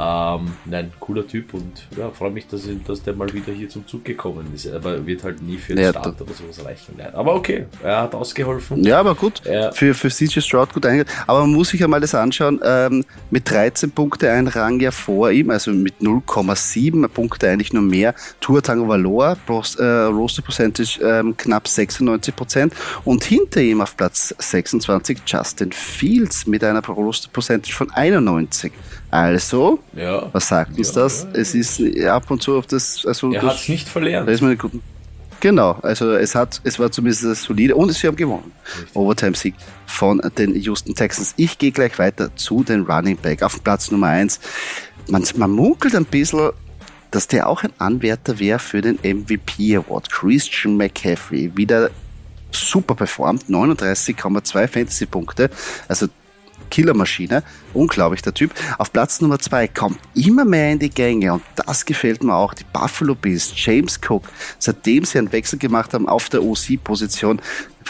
Ähm, 0.00 0.52
nein, 0.64 0.92
cooler 1.00 1.26
Typ 1.26 1.54
und 1.54 1.88
ja, 1.96 2.10
freue 2.10 2.30
mich, 2.30 2.46
dass, 2.46 2.68
dass 2.86 3.02
der 3.02 3.14
mal 3.14 3.32
wieder 3.32 3.52
hier 3.52 3.68
zum 3.68 3.84
Zug 3.86 4.04
gekommen 4.04 4.46
ist. 4.54 4.72
Aber 4.72 5.04
wird 5.04 5.24
halt 5.24 5.42
nie 5.42 5.56
für 5.56 5.74
den 5.74 5.82
ja, 5.82 5.90
Start 5.90 6.20
oder 6.20 6.32
sowas 6.32 6.64
reichen. 6.64 6.94
Aber 7.14 7.34
okay, 7.34 7.66
er 7.82 8.02
hat 8.02 8.14
ausgeholfen. 8.14 8.84
Ja, 8.84 9.00
aber 9.00 9.16
gut. 9.16 9.42
Ja. 9.44 9.72
Für, 9.72 9.94
für 9.94 10.08
CJ 10.08 10.40
Stroud 10.40 10.72
gut 10.72 10.86
eingegangen. 10.86 11.12
Aber 11.26 11.40
man 11.40 11.52
muss 11.52 11.70
sich 11.70 11.80
ja 11.80 11.88
mal 11.88 12.00
das 12.00 12.14
anschauen. 12.14 12.60
Ähm, 12.62 13.04
mit 13.30 13.50
13 13.50 13.90
Punkte 13.90 14.30
ein 14.30 14.46
Rang 14.46 14.78
ja 14.78 14.92
vor 14.92 15.32
ihm, 15.32 15.50
also 15.50 15.72
mit 15.72 15.94
0,7 16.00 17.08
Punkte 17.08 17.48
eigentlich 17.48 17.72
nur 17.72 17.82
mehr. 17.82 18.14
Tour 18.40 18.62
Tango 18.62 18.86
Valor, 18.86 19.36
äh, 19.78 19.82
Roster 19.82 20.42
Percentage 20.42 21.00
ähm, 21.02 21.36
knapp 21.36 21.66
96 21.66 22.36
Prozent. 22.36 22.72
Und 23.04 23.24
hinter 23.24 23.60
ihm 23.60 23.80
auf 23.80 23.96
Platz 23.96 24.32
26 24.38 25.22
Justin 25.26 25.72
Fields 25.72 26.46
mit 26.46 26.62
einer 26.62 26.84
Roster 26.86 27.30
Percentage 27.32 27.74
von 27.74 27.90
91. 27.90 28.72
Also, 29.10 29.78
ja. 29.94 30.28
was 30.32 30.48
sagt 30.48 30.76
uns 30.76 30.94
ja, 30.94 31.02
das? 31.02 31.26
Es 31.32 31.54
ist 31.54 31.80
ab 32.04 32.30
und 32.30 32.42
zu 32.42 32.56
auf 32.56 32.66
das. 32.66 33.04
Also 33.06 33.32
er 33.32 33.42
hat 33.42 33.56
es 33.56 33.68
nicht 33.68 33.88
verlernt. 33.88 34.28
Da 34.28 34.32
ist 34.32 34.42
man. 34.42 34.58
Genau, 35.40 35.78
also 35.82 36.14
es 36.14 36.34
hat, 36.34 36.60
es 36.64 36.80
war 36.80 36.90
zumindest 36.90 37.24
das 37.24 37.44
solide 37.44 37.76
und 37.76 37.92
sie 37.92 38.08
haben 38.08 38.16
gewonnen. 38.16 38.50
Overtime-Sieg 38.94 39.54
von 39.86 40.20
den 40.36 40.54
Houston 40.56 40.96
Texans. 40.96 41.32
Ich 41.36 41.58
gehe 41.58 41.70
gleich 41.70 41.96
weiter 41.98 42.34
zu 42.34 42.64
den 42.64 42.82
Running 42.82 43.16
Back 43.16 43.44
auf 43.44 43.62
Platz 43.62 43.90
Nummer 43.92 44.08
1. 44.08 44.40
Man, 45.06 45.24
man 45.36 45.50
munkelt 45.52 45.94
ein 45.94 46.06
bisschen, 46.06 46.50
dass 47.12 47.28
der 47.28 47.48
auch 47.48 47.62
ein 47.62 47.72
Anwärter 47.78 48.40
wäre 48.40 48.58
für 48.58 48.80
den 48.80 48.96
MVP 48.96 49.76
Award. 49.76 50.10
Christian 50.10 50.76
McCaffrey 50.76 51.56
wieder 51.56 51.90
super 52.50 52.96
performt, 52.96 53.44
39,2 53.48 54.68
Fantasy-Punkte. 54.68 55.50
Also 55.86 56.08
Killermaschine. 56.70 57.42
Unglaublich, 57.74 58.22
der 58.22 58.34
Typ. 58.34 58.52
Auf 58.78 58.92
Platz 58.92 59.20
Nummer 59.20 59.38
zwei 59.38 59.68
kommt 59.68 59.98
immer 60.14 60.44
mehr 60.44 60.72
in 60.72 60.78
die 60.78 60.90
Gänge 60.90 61.34
und 61.34 61.42
das 61.56 61.84
gefällt 61.84 62.22
mir 62.22 62.34
auch. 62.34 62.54
Die 62.54 62.64
Buffalo 62.72 63.14
Bills, 63.14 63.52
James 63.54 63.98
Cook, 64.06 64.28
seitdem 64.58 65.04
sie 65.04 65.18
einen 65.18 65.32
Wechsel 65.32 65.58
gemacht 65.58 65.94
haben 65.94 66.08
auf 66.08 66.28
der 66.28 66.42
OC-Position, 66.42 67.40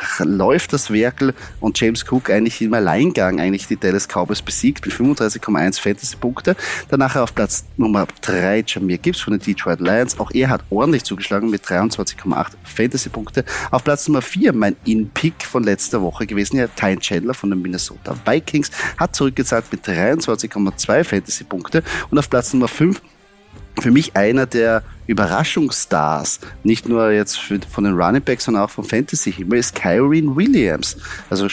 läuft 0.25 0.73
das 0.73 0.91
Werkel 0.91 1.35
und 1.61 1.79
James 1.79 2.05
Cook 2.09 2.31
eigentlich 2.31 2.61
im 2.63 2.75
Alleingang 2.75 3.41
eigentlich 3.41 3.67
die 3.67 3.77
Dallas 3.77 4.09
Cowboys 4.09 4.43
besiegt 4.43 4.85
mit 4.85 4.95
35,1 4.95 5.81
Fantasy-Punkte. 5.81 6.57
Danach 6.89 7.17
auf 7.17 7.35
Platz 7.35 7.65
Nummer 7.77 8.07
3 8.23 8.65
Jamir 8.67 8.99
Gibbs 8.99 9.21
von 9.21 9.33
den 9.33 9.41
Detroit 9.41 9.81
Lions. 9.81 10.19
Auch 10.19 10.31
er 10.33 10.49
hat 10.49 10.63
ordentlich 10.71 11.05
zugeschlagen 11.05 11.51
mit 11.51 11.65
23,8 11.65 12.47
Fantasy-Punkte. 12.65 13.45
Auf 13.71 13.85
Platz 13.85 14.09
Nummer 14.09 14.23
4 14.23 14.53
mein 14.53 14.77
In-Pick 14.85 15.45
von 15.45 15.65
letzter 15.65 16.03
Woche 16.03 16.27
gewesen, 16.27 16.57
ja, 16.57 16.67
Tyne 16.69 17.01
Chandler 17.01 17.35
von 17.35 17.51
den 17.51 17.63
Minnesota 17.63 18.15
Vikings, 18.25 18.71
hat 18.97 19.15
zurückgezahlt 19.15 19.67
mit 19.71 19.87
23,2 19.87 21.05
Fantasy-Punkte. 21.05 21.83
Und 22.11 22.19
auf 22.19 22.31
Platz 22.31 22.53
Nummer 22.53 22.69
5 22.69 23.01
für 23.81 23.91
mich 23.91 24.17
einer 24.17 24.47
der 24.47 24.83
Überraschungsstars, 25.07 26.41
nicht 26.63 26.89
nur 26.89 27.11
jetzt 27.11 27.39
von 27.39 27.85
den 27.85 27.95
Running 27.95 28.23
Backs, 28.23 28.45
sondern 28.45 28.65
auch 28.65 28.71
vom 28.71 28.85
Fantasy-Himmel, 28.85 29.59
ist 29.59 29.75
Kyrene 29.75 30.35
Williams. 30.37 30.97
Also 31.31 31.49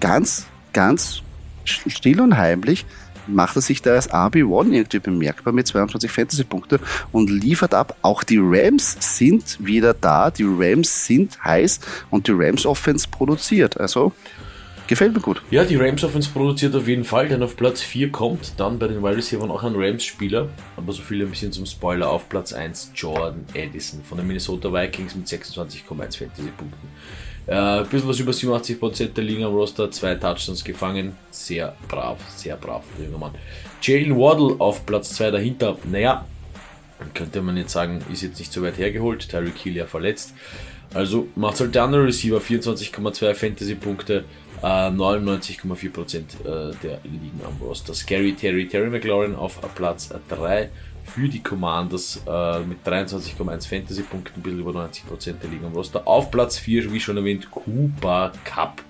ganz, 0.00 0.46
ganz 0.72 1.22
still 1.64 2.20
und 2.20 2.36
heimlich 2.36 2.86
macht 3.26 3.56
er 3.56 3.62
sich 3.62 3.82
da 3.82 3.92
als 3.92 4.10
RB1 4.10 4.72
irgendwie 4.72 4.98
bemerkbar 4.98 5.52
mit 5.52 5.66
22 5.66 6.10
Fantasy-Punkte 6.10 6.80
und 7.12 7.30
liefert 7.30 7.74
ab. 7.74 7.96
Auch 8.02 8.24
die 8.24 8.40
Rams 8.40 8.96
sind 9.00 9.64
wieder 9.64 9.94
da, 9.94 10.30
die 10.30 10.46
Rams 10.46 11.06
sind 11.06 11.42
heiß 11.44 11.80
und 12.10 12.26
die 12.26 12.32
Rams 12.32 12.66
Offense 12.66 13.06
produziert. 13.08 13.78
Also 13.78 14.12
Gefällt 14.92 15.14
mir 15.14 15.22
gut. 15.22 15.40
Ja, 15.50 15.64
die 15.64 15.76
Rams 15.76 16.04
Offense 16.04 16.28
produziert 16.28 16.74
auf 16.74 16.86
jeden 16.86 17.04
Fall, 17.04 17.26
denn 17.26 17.42
auf 17.42 17.56
Platz 17.56 17.80
4 17.80 18.12
kommt 18.12 18.52
dann 18.58 18.78
bei 18.78 18.88
den 18.88 19.02
Wide 19.02 19.16
Receivers 19.16 19.48
auch 19.48 19.62
ein 19.62 19.74
Rams-Spieler, 19.74 20.50
aber 20.76 20.92
so 20.92 21.00
viel 21.00 21.22
ein 21.22 21.30
bisschen 21.30 21.50
zum 21.50 21.64
Spoiler. 21.64 22.10
Auf 22.10 22.28
Platz 22.28 22.52
1 22.52 22.92
Jordan 22.94 23.42
Edison 23.54 24.04
von 24.04 24.18
den 24.18 24.26
Minnesota 24.26 24.70
Vikings 24.70 25.14
mit 25.14 25.26
26,1 25.26 26.18
Fantasy-Punkten. 26.18 26.88
Äh, 27.46 27.54
ein 27.54 27.86
bisschen 27.86 28.06
was 28.06 28.20
über 28.20 28.32
87% 28.32 29.14
der 29.14 29.24
Liga 29.24 29.46
am 29.46 29.54
Roster, 29.54 29.90
zwei 29.90 30.14
Touchdowns 30.14 30.62
gefangen. 30.62 31.16
Sehr 31.30 31.74
brav, 31.88 32.18
sehr 32.36 32.56
brav, 32.56 32.84
der 32.98 33.06
junge 33.06 33.16
Mann. 33.16 33.32
Jalen 33.80 34.14
Waddle 34.18 34.56
auf 34.58 34.84
Platz 34.84 35.14
2 35.14 35.30
dahinter. 35.30 35.78
Naja, 35.90 36.26
könnte 37.14 37.40
man 37.40 37.56
jetzt 37.56 37.72
sagen, 37.72 38.04
ist 38.12 38.20
jetzt 38.20 38.38
nicht 38.38 38.52
so 38.52 38.60
weit 38.62 38.76
hergeholt. 38.76 39.26
Tyreek 39.26 39.56
Hill 39.56 39.76
ja 39.76 39.86
verletzt. 39.86 40.34
Also 40.94 41.28
macht 41.34 41.58
halt 41.60 41.74
der 41.74 41.84
andere 41.84 42.04
Receiver 42.04 42.38
24,2 42.38 43.34
Fantasy-Punkte. 43.34 44.24
99,4% 44.62 46.16
äh, 46.44 46.70
äh, 46.70 46.74
der 46.82 46.98
liegen 47.04 47.40
am 47.44 47.56
Roster. 47.66 47.94
Scary 47.94 48.34
Terry, 48.34 48.68
Terry 48.68 48.90
McLaurin 48.90 49.34
auf 49.34 49.60
Platz 49.74 50.10
3 50.28 50.70
für 51.04 51.28
die 51.28 51.42
Commanders 51.42 52.22
äh, 52.26 52.60
mit 52.60 52.86
23,1 52.86 53.68
Fantasy-Punkten, 53.68 54.40
ein 54.40 54.42
bisschen 54.42 54.60
über 54.60 54.70
90% 54.70 55.34
der 55.42 55.50
liegen 55.50 55.64
am 55.64 55.72
Roster. 55.72 56.06
Auf 56.06 56.30
Platz 56.30 56.58
4, 56.58 56.92
wie 56.92 57.00
schon 57.00 57.16
erwähnt, 57.16 57.50
Cooper 57.50 58.32
Cup 58.44 58.82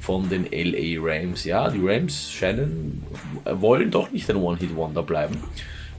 von 0.00 0.28
den 0.30 0.46
LA 0.50 1.00
Rams. 1.02 1.44
Ja, 1.44 1.68
die 1.68 1.80
Rams 1.82 2.30
scheinen, 2.30 3.02
wollen 3.44 3.90
doch 3.90 4.10
nicht 4.10 4.30
ein 4.30 4.36
One-Hit-Wonder 4.36 5.02
bleiben 5.02 5.42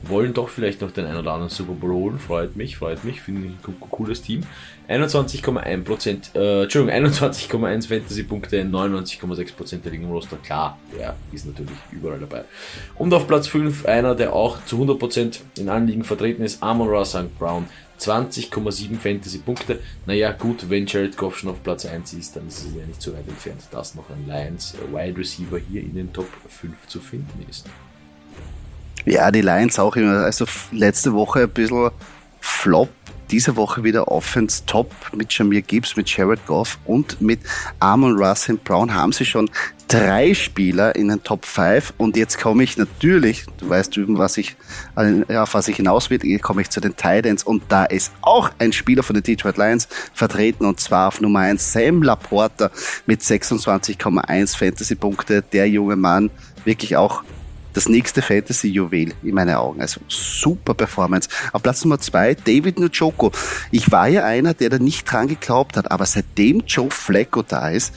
wollen 0.04 0.34
doch 0.34 0.50
vielleicht 0.50 0.82
noch 0.82 0.92
den 0.92 1.06
einen 1.06 1.18
oder 1.18 1.34
anderen 1.34 1.50
Super 1.50 1.74
Bowl 1.74 1.92
holen. 1.92 2.20
Freut 2.20 2.56
mich, 2.56 2.78
freut 2.78 3.04
mich. 3.04 3.22
Finde 3.22 3.48
ich 3.48 3.68
ein 3.68 3.80
cooles 3.80 4.22
Team. 4.22 4.44
21,1%, 4.90 6.36
äh, 6.36 6.64
Entschuldigung, 6.64 7.06
21,1 7.08 7.88
Fantasy-Punkte, 7.88 8.62
99,6% 8.64 9.82
der 9.82 9.92
Liga 9.92 10.04
im 10.04 10.12
Roster. 10.12 10.38
Klar, 10.38 10.78
der 10.98 11.16
ist 11.32 11.46
natürlich 11.46 11.78
überall 11.92 12.20
dabei. 12.20 12.44
Und 12.96 13.14
auf 13.14 13.28
Platz 13.28 13.48
5 13.48 13.86
einer, 13.86 14.16
der 14.16 14.34
auch 14.34 14.64
zu 14.66 14.82
100% 14.82 15.40
in 15.58 15.70
allen 15.70 15.88
Ligen 15.88 16.04
vertreten 16.04 16.44
ist, 16.44 16.62
Amon 16.62 16.90
Ra 16.90 17.06
St. 17.06 17.38
Brown. 17.38 17.68
20,7 18.00 18.98
Fantasy-Punkte. 18.98 19.80
Naja, 20.08 20.32
gut, 20.32 20.70
wenn 20.70 20.88
Jared 20.88 21.16
Goff 21.16 21.38
schon 21.38 21.52
auf 21.52 21.62
Platz 21.62 21.86
1 21.86 22.14
ist, 22.14 22.36
dann 22.36 22.48
ist 22.48 22.66
es 22.66 22.76
ja 22.76 22.86
nicht 22.86 23.00
so 23.00 23.14
weit 23.14 23.28
entfernt, 23.28 23.62
dass 23.70 23.94
noch 23.94 24.10
ein 24.10 24.26
Lions 24.28 24.76
Wide 24.92 25.18
Receiver 25.18 25.60
hier 25.60 25.82
in 25.82 25.94
den 25.94 26.12
Top 26.12 26.28
5 26.48 26.88
zu 26.88 27.00
finden 27.00 27.46
ist. 27.48 27.68
Ja, 29.06 29.32
die 29.32 29.42
Lions 29.42 29.80
auch 29.80 29.96
immer. 29.96 30.24
Also 30.24 30.46
letzte 30.72 31.14
Woche 31.14 31.44
ein 31.44 31.50
bisschen 31.50 31.90
Flop 32.40 32.90
diese 33.32 33.56
Woche 33.56 33.84
wieder 33.84 34.10
Offense 34.10 34.64
top 34.66 34.92
mit 35.16 35.32
Jamir 35.34 35.62
Gibbs, 35.62 35.96
mit 35.96 36.10
Jared 36.10 36.46
Goff 36.46 36.78
und 36.86 37.22
mit 37.22 37.40
Amon 37.80 38.18
Russell 38.18 38.58
Brown 38.58 38.94
haben 38.94 39.14
sie 39.14 39.26
schon 39.26 39.50
drei 39.88 40.34
Spieler 40.34 40.96
in 40.96 41.08
den 41.08 41.24
Top 41.24 41.46
5 41.46 41.94
und 41.98 42.16
jetzt 42.16 42.40
komme 42.40 42.64
ich 42.64 42.78
natürlich, 42.78 43.46
du 43.58 43.70
weißt 43.70 43.96
üben, 43.98 44.18
was 44.18 44.38
ich, 44.38 44.56
äh, 44.96 45.36
auf 45.36 45.54
was 45.54 45.68
ich 45.68 45.78
hinaus 45.78 46.10
will, 46.10 46.20
jetzt 46.26 46.44
komme 46.44 46.62
ich 46.62 46.70
zu 46.70 46.80
den 46.80 46.96
Titans 46.96 47.44
und 47.44 47.64
da 47.70 47.86
ist 47.86 48.12
auch 48.22 48.50
ein 48.60 48.74
Spieler 48.74 49.04
von 49.04 49.14
den 49.14 49.24
Detroit 49.24 49.58
Lions 49.58 49.88
vertreten 50.14 50.66
und 50.66 50.80
zwar 50.80 51.10
auf 51.10 51.22
Nummer 51.22 51.40
1 51.40 51.74
Sam 51.74 52.04
Laporta 52.04 52.70
mit 53.06 53.22
26,1 53.22 54.58
Fantasy-Punkte. 54.58 55.42
Der 55.42 55.70
junge 55.70 55.96
Mann 55.96 56.30
wirklich 56.64 56.96
auch 56.96 57.24
das 57.74 57.90
nächste 57.90 58.22
Fantasy-Juwel 58.22 59.14
in 59.24 59.36
meinen 59.36 59.56
Augen. 59.56 59.82
Also 59.82 60.02
super 60.08 60.74
Performance. 60.74 61.30
Auf 61.54 61.64
Platz 61.64 61.84
Nummer 61.84 62.00
zwei 62.00 62.36
David 62.36 62.80
Njoku. 62.80 63.32
Ich 63.72 63.92
war 63.92 64.08
ja 64.08 64.26
einer, 64.26 64.54
der 64.54 64.70
da 64.70 64.80
nicht 64.80 65.12
dran 65.12 65.28
geglaubt 65.28 65.78
hat, 65.78 65.92
aber 65.92 66.06
seitdem 66.06 66.64
Joe 66.66 66.90
Flacco 66.90 67.42
da 67.42 67.70
ist, 67.70 67.94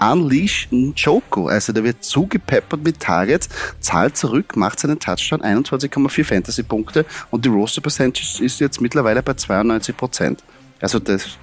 Unleash 0.00 0.68
Njoku. 0.70 1.48
Also 1.48 1.72
der 1.72 1.84
wird 1.84 2.04
zugepeppert 2.04 2.82
mit 2.82 3.00
Targets, 3.00 3.48
zahlt 3.80 4.16
zurück, 4.16 4.56
macht 4.56 4.80
seinen 4.80 4.98
Touchdown, 4.98 5.42
21,4 5.42 6.24
Fantasy-Punkte 6.24 7.06
und 7.30 7.44
die 7.44 7.48
Roster 7.48 7.80
Percentage 7.80 8.44
ist 8.44 8.60
jetzt 8.60 8.80
mittlerweile 8.80 9.22
bei 9.22 9.34
92 9.34 9.96
Prozent. 9.96 10.42
Also 10.80 10.98
das 10.98 11.38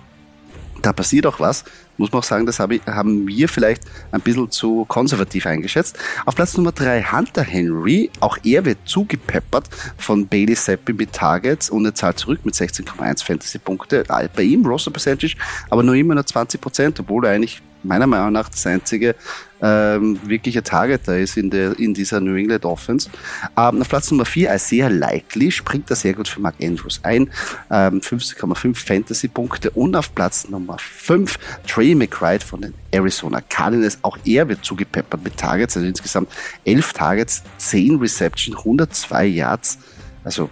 da 0.83 0.93
passiert 0.93 1.25
auch 1.25 1.39
was. 1.39 1.63
Muss 1.97 2.11
man 2.11 2.19
auch 2.19 2.23
sagen, 2.23 2.45
das 2.45 2.59
haben 2.59 3.27
wir 3.27 3.49
vielleicht 3.49 3.83
ein 4.11 4.21
bisschen 4.21 4.51
zu 4.51 4.85
konservativ 4.85 5.45
eingeschätzt. 5.45 5.97
Auf 6.25 6.35
Platz 6.35 6.55
Nummer 6.57 6.71
drei 6.71 7.01
Hunter 7.03 7.43
Henry. 7.43 8.11
Auch 8.19 8.37
er 8.43 8.65
wird 8.65 8.79
zugepeppert 8.85 9.69
von 9.97 10.27
Bailey 10.27 10.55
Seppi 10.55 10.93
mit 10.93 11.13
Targets 11.13 11.69
und 11.69 11.85
er 11.85 11.95
zahlt 11.95 12.19
zurück 12.19 12.41
mit 12.43 12.53
16,1 12.53 13.23
Fantasy-Punkte. 13.23 14.03
Bei 14.07 14.43
ihm 14.43 14.65
Roster 14.65 14.91
Percentage, 14.91 15.35
aber 15.69 15.83
nur 15.83 15.95
immer 15.95 16.15
nur 16.15 16.25
20 16.25 16.59
Prozent, 16.59 16.99
obwohl 16.99 17.25
er 17.25 17.31
eigentlich 17.31 17.61
meiner 17.83 18.07
Meinung 18.07 18.31
nach 18.31 18.49
das 18.49 18.65
einzige 18.65 19.15
ähm, 19.63 20.20
wirkliche 20.25 20.62
Targeter 20.62 21.17
ist 21.17 21.38
in, 21.38 21.50
der, 21.50 21.79
in 21.79 21.93
dieser 21.93 22.20
New 22.20 22.36
England 22.36 22.65
Offense. 22.65 23.10
Ähm, 23.58 23.82
auf 23.82 23.88
Platz 23.88 24.12
Nummer 24.12 24.25
4, 24.25 24.60
sehr 24.60 24.89
Likely, 24.89 25.51
springt 25.51 25.89
er 25.89 25.96
sehr 25.96 26.13
gut 26.13 26.27
für 26.27 26.41
Mark 26.41 26.55
Andrews 26.62 27.00
ein. 27.03 27.29
Ähm, 27.72 28.01
15,5 28.01 28.75
Fantasy-Punkte. 28.75 29.70
Und 29.72 29.96
auf 29.96 30.13
Platz 30.13 30.50
Nummer 30.50 30.77
5, 30.77 31.39
Trey 31.65 31.96
McBride 31.96 32.46
von 32.46 32.62
den 32.62 32.74
Arizona 32.91 33.39
Cardinals. 33.39 34.00
Auch 34.01 34.17
er 34.25 34.50
wird 34.50 34.65
zugepeppert 34.65 35.24
mit 35.24 35.38
Targets, 35.38 35.77
also 35.77 35.88
insgesamt 35.88 36.29
11 36.65 36.91
Targets, 36.91 37.43
10 37.58 37.96
Reception, 37.96 38.58
102 38.58 39.25
Yards. 39.25 39.79
Also 40.25 40.50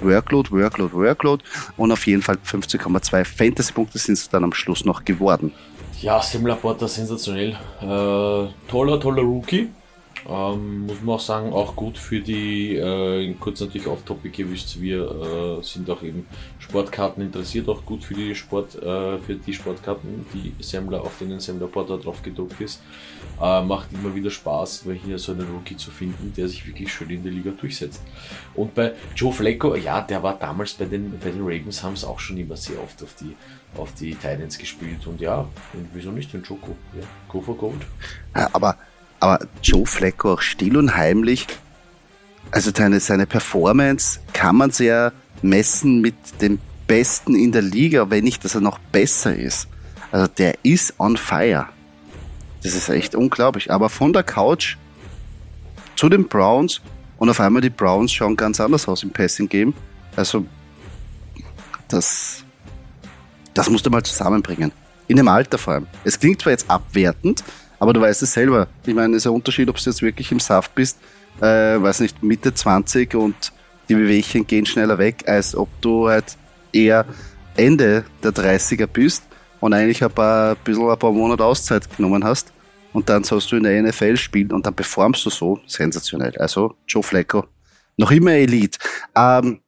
Workload, 0.00 0.50
Workload, 0.50 0.92
Workload 0.92 1.44
und 1.76 1.90
auf 1.92 2.06
jeden 2.06 2.22
Fall 2.22 2.36
15,2 2.44 3.24
Fantasy-Punkte 3.24 3.98
sind 3.98 4.14
es 4.14 4.28
dann 4.28 4.44
am 4.44 4.52
Schluss 4.52 4.84
noch 4.84 5.04
geworden. 5.04 5.52
Ja, 6.04 6.20
Sim 6.20 6.44
Laporta 6.44 6.86
sensationell. 6.86 7.56
Äh, 7.80 8.68
toller, 8.68 9.00
toller 9.00 9.22
Rookie. 9.22 9.70
Ähm, 10.28 10.84
muss 10.84 11.00
man 11.00 11.14
auch 11.14 11.20
sagen, 11.20 11.52
auch 11.54 11.74
gut 11.74 11.96
für 11.96 12.20
die, 12.20 12.76
äh, 12.76 13.32
kurz 13.40 13.60
natürlich 13.60 13.86
auf 13.86 14.02
Topic, 14.02 14.44
wisst, 14.50 14.82
wir 14.82 15.60
äh, 15.60 15.62
sind 15.62 15.88
auch 15.88 16.02
eben 16.02 16.26
Sportkarten 16.58 17.22
interessiert, 17.22 17.70
auch 17.70 17.86
gut 17.86 18.04
für 18.04 18.12
die 18.12 18.34
Sport, 18.34 18.74
äh, 18.76 19.18
für 19.18 19.34
die 19.34 19.54
Sportkarten, 19.54 20.26
die 20.34 20.52
Semmler, 20.62 21.00
auf 21.00 21.16
denen 21.18 21.40
Semmler 21.40 21.68
Porter 21.68 21.96
drauf 21.96 22.22
gedruckt 22.22 22.60
ist. 22.60 22.82
Äh, 23.40 23.62
macht 23.62 23.88
immer 23.92 24.14
wieder 24.14 24.30
Spaß, 24.30 24.86
weil 24.86 24.96
hier 24.96 25.18
so 25.18 25.32
einen 25.32 25.48
Rookie 25.48 25.76
zu 25.76 25.90
finden, 25.90 26.34
der 26.36 26.48
sich 26.48 26.66
wirklich 26.66 26.92
schön 26.92 27.08
in 27.08 27.22
der 27.22 27.32
Liga 27.32 27.50
durchsetzt. 27.50 28.02
Und 28.54 28.74
bei 28.74 28.92
Joe 29.16 29.32
Flacco, 29.32 29.74
ja, 29.74 30.02
der 30.02 30.22
war 30.22 30.38
damals 30.38 30.74
bei 30.74 30.84
den, 30.84 31.18
bei 31.18 31.30
den 31.30 31.42
Ravens, 31.42 31.82
haben 31.82 31.94
es 31.94 32.04
auch 32.04 32.18
schon 32.18 32.36
immer 32.36 32.56
sehr 32.56 32.82
oft 32.82 33.02
auf 33.02 33.14
die, 33.14 33.34
auf 33.76 33.92
die 33.94 34.14
Titans 34.14 34.58
gespielt. 34.58 35.06
Und 35.06 35.20
ja, 35.20 35.46
wieso 35.92 36.10
nicht 36.10 36.32
den 36.32 36.42
Joko? 36.42 36.76
Ja, 36.98 37.06
go 37.28 37.40
for 37.40 37.56
gold. 37.56 37.82
Aber 38.32 38.76
aber 39.24 39.46
Joe 39.62 39.86
Flacco 39.86 40.34
auch 40.34 40.42
still 40.42 40.76
und 40.76 40.96
heimlich, 40.96 41.46
also 42.50 42.70
seine, 42.76 43.00
seine 43.00 43.26
Performance 43.26 44.20
kann 44.34 44.56
man 44.56 44.70
sehr 44.70 45.14
messen 45.40 46.02
mit 46.02 46.14
dem 46.42 46.58
Besten 46.86 47.34
in 47.34 47.50
der 47.50 47.62
Liga, 47.62 48.10
wenn 48.10 48.24
nicht, 48.24 48.44
dass 48.44 48.54
er 48.54 48.60
noch 48.60 48.78
besser 48.78 49.34
ist. 49.34 49.66
Also 50.12 50.26
der 50.26 50.58
ist 50.62 51.00
on 51.00 51.16
fire. 51.16 51.68
Das 52.62 52.74
ist 52.74 52.90
echt 52.90 53.14
unglaublich. 53.14 53.72
Aber 53.72 53.88
von 53.88 54.12
der 54.12 54.24
Couch 54.24 54.76
zu 55.96 56.10
den 56.10 56.28
Browns 56.28 56.82
und 57.16 57.30
auf 57.30 57.40
einmal 57.40 57.62
die 57.62 57.70
Browns 57.70 58.12
schauen 58.12 58.36
ganz 58.36 58.60
anders 58.60 58.86
aus 58.86 59.02
im 59.02 59.10
Passing 59.10 59.48
Game. 59.48 59.72
Also 60.16 60.44
das, 61.88 62.43
das 63.54 63.70
musst 63.70 63.86
du 63.86 63.90
mal 63.90 64.02
zusammenbringen. 64.02 64.72
In 65.06 65.16
dem 65.16 65.28
Alter 65.28 65.58
vor 65.58 65.74
allem. 65.74 65.86
Es 66.02 66.18
klingt 66.18 66.42
zwar 66.42 66.52
jetzt 66.52 66.68
abwertend, 66.70 67.44
aber 67.78 67.92
du 67.92 68.00
weißt 68.00 68.22
es 68.22 68.32
selber. 68.32 68.68
Ich 68.86 68.94
meine, 68.94 69.16
es 69.16 69.22
ist 69.22 69.26
ein 69.26 69.34
Unterschied, 69.34 69.68
ob 69.68 69.76
du 69.76 69.82
jetzt 69.84 70.02
wirklich 70.02 70.32
im 70.32 70.40
Saft 70.40 70.74
bist, 70.74 70.98
äh, 71.40 71.80
weiß 71.80 72.00
nicht, 72.00 72.22
Mitte 72.22 72.54
20 72.54 73.14
und 73.14 73.52
die 73.88 73.94
Bewegchen 73.94 74.46
gehen 74.46 74.66
schneller 74.66 74.98
weg, 74.98 75.24
als 75.26 75.54
ob 75.54 75.68
du 75.80 76.08
halt 76.08 76.36
eher 76.72 77.04
Ende 77.56 78.04
der 78.22 78.32
30er 78.32 78.86
bist 78.86 79.22
und 79.60 79.74
eigentlich 79.74 80.02
ein 80.02 80.10
paar, 80.10 80.52
ein 80.52 80.56
bisschen 80.64 80.88
ein 80.88 80.98
paar 80.98 81.12
Monate 81.12 81.44
Auszeit 81.44 81.94
genommen 81.96 82.24
hast 82.24 82.52
und 82.92 83.08
dann 83.08 83.24
sollst 83.24 83.52
du 83.52 83.56
in 83.56 83.64
der 83.64 83.82
NFL 83.82 84.16
spielen 84.16 84.52
und 84.52 84.64
dann 84.66 84.74
performst 84.74 85.24
du 85.26 85.30
so 85.30 85.60
sensationell. 85.66 86.36
Also 86.38 86.76
Joe 86.86 87.02
Flacco, 87.02 87.44
noch 87.96 88.10
immer 88.10 88.32
Elite. 88.32 88.78
Ähm, 89.14 89.60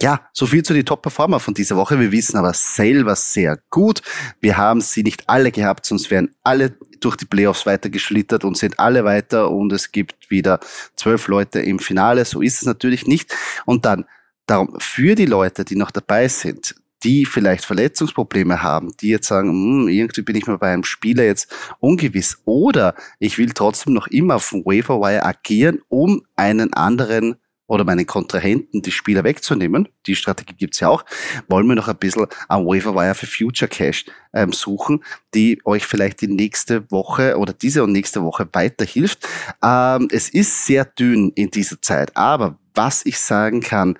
ja, 0.00 0.28
so 0.32 0.46
viel 0.46 0.62
zu 0.62 0.74
den 0.74 0.84
Top-Performer 0.84 1.40
von 1.40 1.54
dieser 1.54 1.76
Woche. 1.76 1.98
Wir 1.98 2.12
wissen 2.12 2.36
aber 2.36 2.52
selber 2.52 3.14
sehr 3.14 3.58
gut. 3.70 4.02
Wir 4.40 4.56
haben 4.56 4.80
sie 4.80 5.02
nicht 5.02 5.28
alle 5.28 5.52
gehabt, 5.52 5.86
sonst 5.86 6.10
wären 6.10 6.30
alle 6.42 6.76
durch 7.00 7.16
die 7.16 7.26
Playoffs 7.26 7.66
weitergeschlittert 7.66 8.44
und 8.44 8.56
sind 8.56 8.78
alle 8.78 9.04
weiter 9.04 9.50
und 9.50 9.72
es 9.72 9.92
gibt 9.92 10.30
wieder 10.30 10.60
zwölf 10.96 11.28
Leute 11.28 11.60
im 11.60 11.78
Finale. 11.78 12.24
So 12.24 12.40
ist 12.40 12.60
es 12.60 12.66
natürlich 12.66 13.06
nicht. 13.06 13.34
Und 13.66 13.84
dann, 13.84 14.04
darum, 14.46 14.74
für 14.78 15.14
die 15.14 15.26
Leute, 15.26 15.64
die 15.64 15.76
noch 15.76 15.90
dabei 15.90 16.28
sind, 16.28 16.74
die 17.04 17.26
vielleicht 17.26 17.64
Verletzungsprobleme 17.64 18.62
haben, 18.62 18.92
die 19.00 19.08
jetzt 19.08 19.28
sagen, 19.28 19.50
hm, 19.50 19.88
irgendwie 19.88 20.22
bin 20.22 20.36
ich 20.36 20.46
mal 20.46 20.58
bei 20.58 20.72
einem 20.72 20.84
Spieler 20.84 21.24
jetzt 21.24 21.54
ungewiss 21.78 22.38
oder 22.46 22.94
ich 23.18 23.36
will 23.36 23.52
trotzdem 23.52 23.92
noch 23.92 24.06
immer 24.06 24.36
auf 24.36 24.48
dem 24.48 24.64
Waverwire 24.64 25.24
agieren, 25.24 25.80
um 25.88 26.22
einen 26.34 26.72
anderen 26.72 27.36
oder 27.66 27.84
meinen 27.84 28.06
Kontrahenten 28.06 28.82
die 28.82 28.90
Spieler 28.90 29.24
wegzunehmen, 29.24 29.88
die 30.06 30.16
Strategie 30.16 30.54
gibt's 30.54 30.80
ja 30.80 30.88
auch, 30.88 31.04
wollen 31.48 31.66
wir 31.66 31.74
noch 31.74 31.88
ein 31.88 31.96
bisschen 31.96 32.26
am 32.48 32.66
Waverwire 32.66 33.14
für 33.14 33.26
Future 33.26 33.68
Cash 33.68 34.04
ähm, 34.32 34.52
suchen, 34.52 35.02
die 35.34 35.60
euch 35.64 35.86
vielleicht 35.86 36.20
die 36.20 36.28
nächste 36.28 36.90
Woche 36.90 37.38
oder 37.38 37.52
diese 37.52 37.82
und 37.82 37.92
nächste 37.92 38.22
Woche 38.22 38.48
weiterhilft. 38.52 39.26
Ähm, 39.62 40.08
es 40.10 40.28
ist 40.28 40.66
sehr 40.66 40.84
dünn 40.84 41.30
in 41.34 41.50
dieser 41.50 41.80
Zeit, 41.80 42.16
aber 42.16 42.58
was 42.74 43.06
ich 43.06 43.18
sagen 43.18 43.60
kann, 43.60 43.96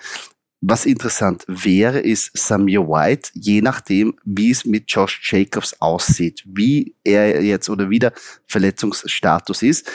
was 0.66 0.86
interessant 0.86 1.44
wäre, 1.46 2.00
ist 2.00 2.30
Samir 2.34 2.88
White, 2.88 3.30
je 3.34 3.60
nachdem, 3.60 4.14
wie 4.24 4.50
es 4.50 4.64
mit 4.64 4.84
Josh 4.88 5.20
Jacobs 5.30 5.74
aussieht, 5.78 6.42
wie 6.46 6.96
er 7.04 7.42
jetzt 7.42 7.68
oder 7.68 7.90
wie 7.90 7.98
der 7.98 8.14
Verletzungsstatus 8.46 9.62
ist. 9.62 9.90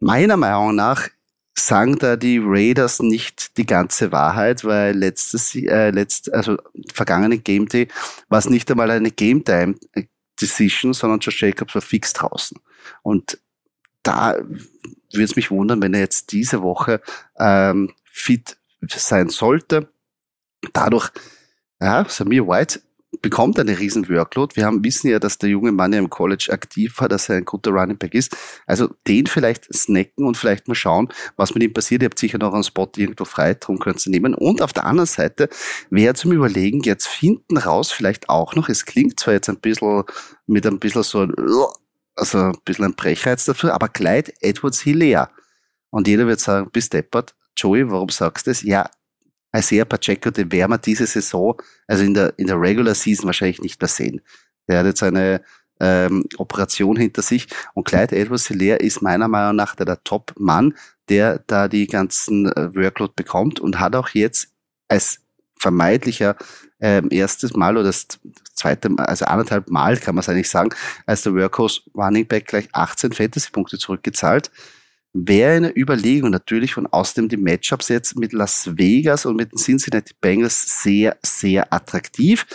Meiner 0.00 0.38
Meinung 0.38 0.76
nach 0.76 1.08
sagen 1.58 1.98
da 1.98 2.16
die 2.16 2.40
Raiders 2.42 3.00
nicht 3.00 3.56
die 3.56 3.66
ganze 3.66 4.12
Wahrheit, 4.12 4.64
weil 4.64 4.96
letztes, 4.96 5.54
äh, 5.54 5.90
letzt, 5.90 6.32
also 6.32 6.56
vergangene 6.92 7.38
Game 7.38 7.68
Day 7.68 7.88
war 8.28 8.38
es 8.38 8.48
nicht 8.48 8.70
einmal 8.70 8.90
eine 8.90 9.10
Game 9.10 9.44
Time 9.44 9.74
Decision, 10.40 10.94
sondern 10.94 11.20
Josh 11.20 11.42
Jacobs 11.42 11.74
war 11.74 11.82
fix 11.82 12.12
draußen. 12.12 12.58
Und 13.02 13.38
da 14.02 14.36
würde 14.36 15.24
es 15.24 15.36
mich 15.36 15.50
wundern, 15.50 15.82
wenn 15.82 15.94
er 15.94 16.00
jetzt 16.00 16.32
diese 16.32 16.62
Woche 16.62 17.00
ähm, 17.38 17.92
fit 18.04 18.56
sein 18.86 19.28
sollte. 19.28 19.88
Dadurch, 20.72 21.10
ja, 21.80 22.04
Samir 22.08 22.46
White 22.46 22.80
bekommt 23.20 23.58
eine 23.58 23.78
riesen 23.78 24.08
Workload. 24.08 24.56
Wir 24.56 24.66
haben, 24.66 24.84
wissen 24.84 25.08
ja, 25.08 25.18
dass 25.18 25.38
der 25.38 25.50
junge 25.50 25.72
Mann 25.72 25.92
ja 25.92 25.98
im 25.98 26.10
College 26.10 26.48
aktiv 26.50 26.94
war, 26.98 27.08
dass 27.08 27.28
er 27.28 27.36
ein 27.36 27.44
guter 27.44 27.70
Running 27.70 27.98
Back 27.98 28.14
ist. 28.14 28.36
Also 28.66 28.88
den 29.06 29.26
vielleicht 29.26 29.72
snacken 29.74 30.26
und 30.26 30.36
vielleicht 30.36 30.68
mal 30.68 30.74
schauen, 30.74 31.08
was 31.36 31.54
mit 31.54 31.62
ihm 31.62 31.72
passiert. 31.72 32.02
Ihr 32.02 32.06
habt 32.06 32.18
sicher 32.18 32.38
noch 32.38 32.54
einen 32.54 32.64
Spot 32.64 32.90
irgendwo 32.96 33.24
frei, 33.24 33.54
darum 33.54 33.78
könnt 33.78 34.04
ihr 34.06 34.10
nehmen. 34.10 34.34
Und 34.34 34.62
auf 34.62 34.72
der 34.72 34.86
anderen 34.86 35.06
Seite 35.06 35.48
wäre 35.90 36.14
zum 36.14 36.32
Überlegen, 36.32 36.80
jetzt 36.82 37.06
finden 37.06 37.58
raus 37.58 37.90
vielleicht 37.90 38.28
auch 38.28 38.54
noch, 38.54 38.68
es 38.68 38.84
klingt 38.84 39.20
zwar 39.20 39.34
jetzt 39.34 39.48
ein 39.48 39.60
bisschen 39.60 40.04
mit 40.46 40.66
ein 40.66 40.78
bisschen 40.78 41.02
so, 41.02 41.26
also 42.14 42.38
ein 42.38 42.56
bisschen 42.64 42.86
ein 42.86 42.94
Brechreiz 42.94 43.44
dafür, 43.44 43.74
aber 43.74 43.88
Clyde 43.88 44.32
Edwards 44.40 44.80
Hilaire. 44.80 45.30
Und 45.90 46.08
jeder 46.08 46.26
wird 46.26 46.40
sagen, 46.40 46.70
bist 46.72 46.92
deppert. 46.92 47.34
Joey, 47.56 47.90
warum 47.90 48.08
sagst 48.08 48.46
du 48.46 48.50
das? 48.50 48.62
Ja, 48.62 48.88
Isaiah 49.56 49.84
Pacheco, 49.84 50.30
den 50.30 50.52
werden 50.52 50.72
wir 50.72 50.78
diese 50.78 51.06
Saison, 51.06 51.60
also 51.86 52.04
in 52.04 52.14
der, 52.14 52.38
in 52.38 52.46
der 52.46 52.60
Regular 52.60 52.94
Season 52.94 53.26
wahrscheinlich 53.26 53.60
nicht 53.60 53.80
mehr 53.80 53.88
sehen. 53.88 54.20
Der 54.68 54.80
hat 54.80 54.86
jetzt 54.86 55.02
eine 55.02 55.42
ähm, 55.80 56.26
Operation 56.36 56.96
hinter 56.96 57.22
sich 57.22 57.46
und 57.74 57.84
Clyde 57.84 58.16
Edwards 58.16 58.48
Hilaire 58.48 58.80
ist 58.80 59.00
meiner 59.00 59.28
Meinung 59.28 59.56
nach 59.56 59.74
der, 59.74 59.86
der 59.86 60.02
Top-Mann, 60.04 60.74
der 61.08 61.42
da 61.46 61.68
die 61.68 61.86
ganzen 61.86 62.46
äh, 62.52 62.74
Workload 62.74 63.12
bekommt 63.16 63.60
und 63.60 63.78
hat 63.78 63.96
auch 63.96 64.10
jetzt 64.10 64.48
als 64.88 65.20
vermeidlicher 65.58 66.36
ähm, 66.80 67.08
erstes 67.10 67.54
Mal 67.54 67.76
oder 67.76 67.86
das 67.86 68.06
zweite 68.54 68.88
Mal, 68.88 69.06
also 69.06 69.24
anderthalb 69.24 69.70
Mal 69.70 69.96
kann 69.96 70.14
man 70.14 70.20
es 70.20 70.28
eigentlich 70.28 70.50
sagen, 70.50 70.70
als 71.06 71.22
der 71.22 71.34
Workhorse 71.34 71.80
Running 71.94 72.26
Back 72.26 72.46
gleich 72.46 72.68
18 72.72 73.12
Fantasy-Punkte 73.12 73.78
zurückgezahlt. 73.78 74.50
Wäre 75.14 75.56
eine 75.56 75.76
Überlegung 75.76 76.30
natürlich 76.30 76.74
von 76.74 76.86
außerdem 76.86 77.28
die 77.28 77.36
Matchups 77.36 77.88
jetzt 77.88 78.18
mit 78.18 78.32
Las 78.32 78.76
Vegas 78.76 79.26
und 79.26 79.36
mit 79.36 79.52
den 79.52 79.58
Cincinnati 79.58 80.14
Bengals 80.20 80.82
sehr, 80.82 81.16
sehr 81.22 81.72
attraktiv. 81.72 82.46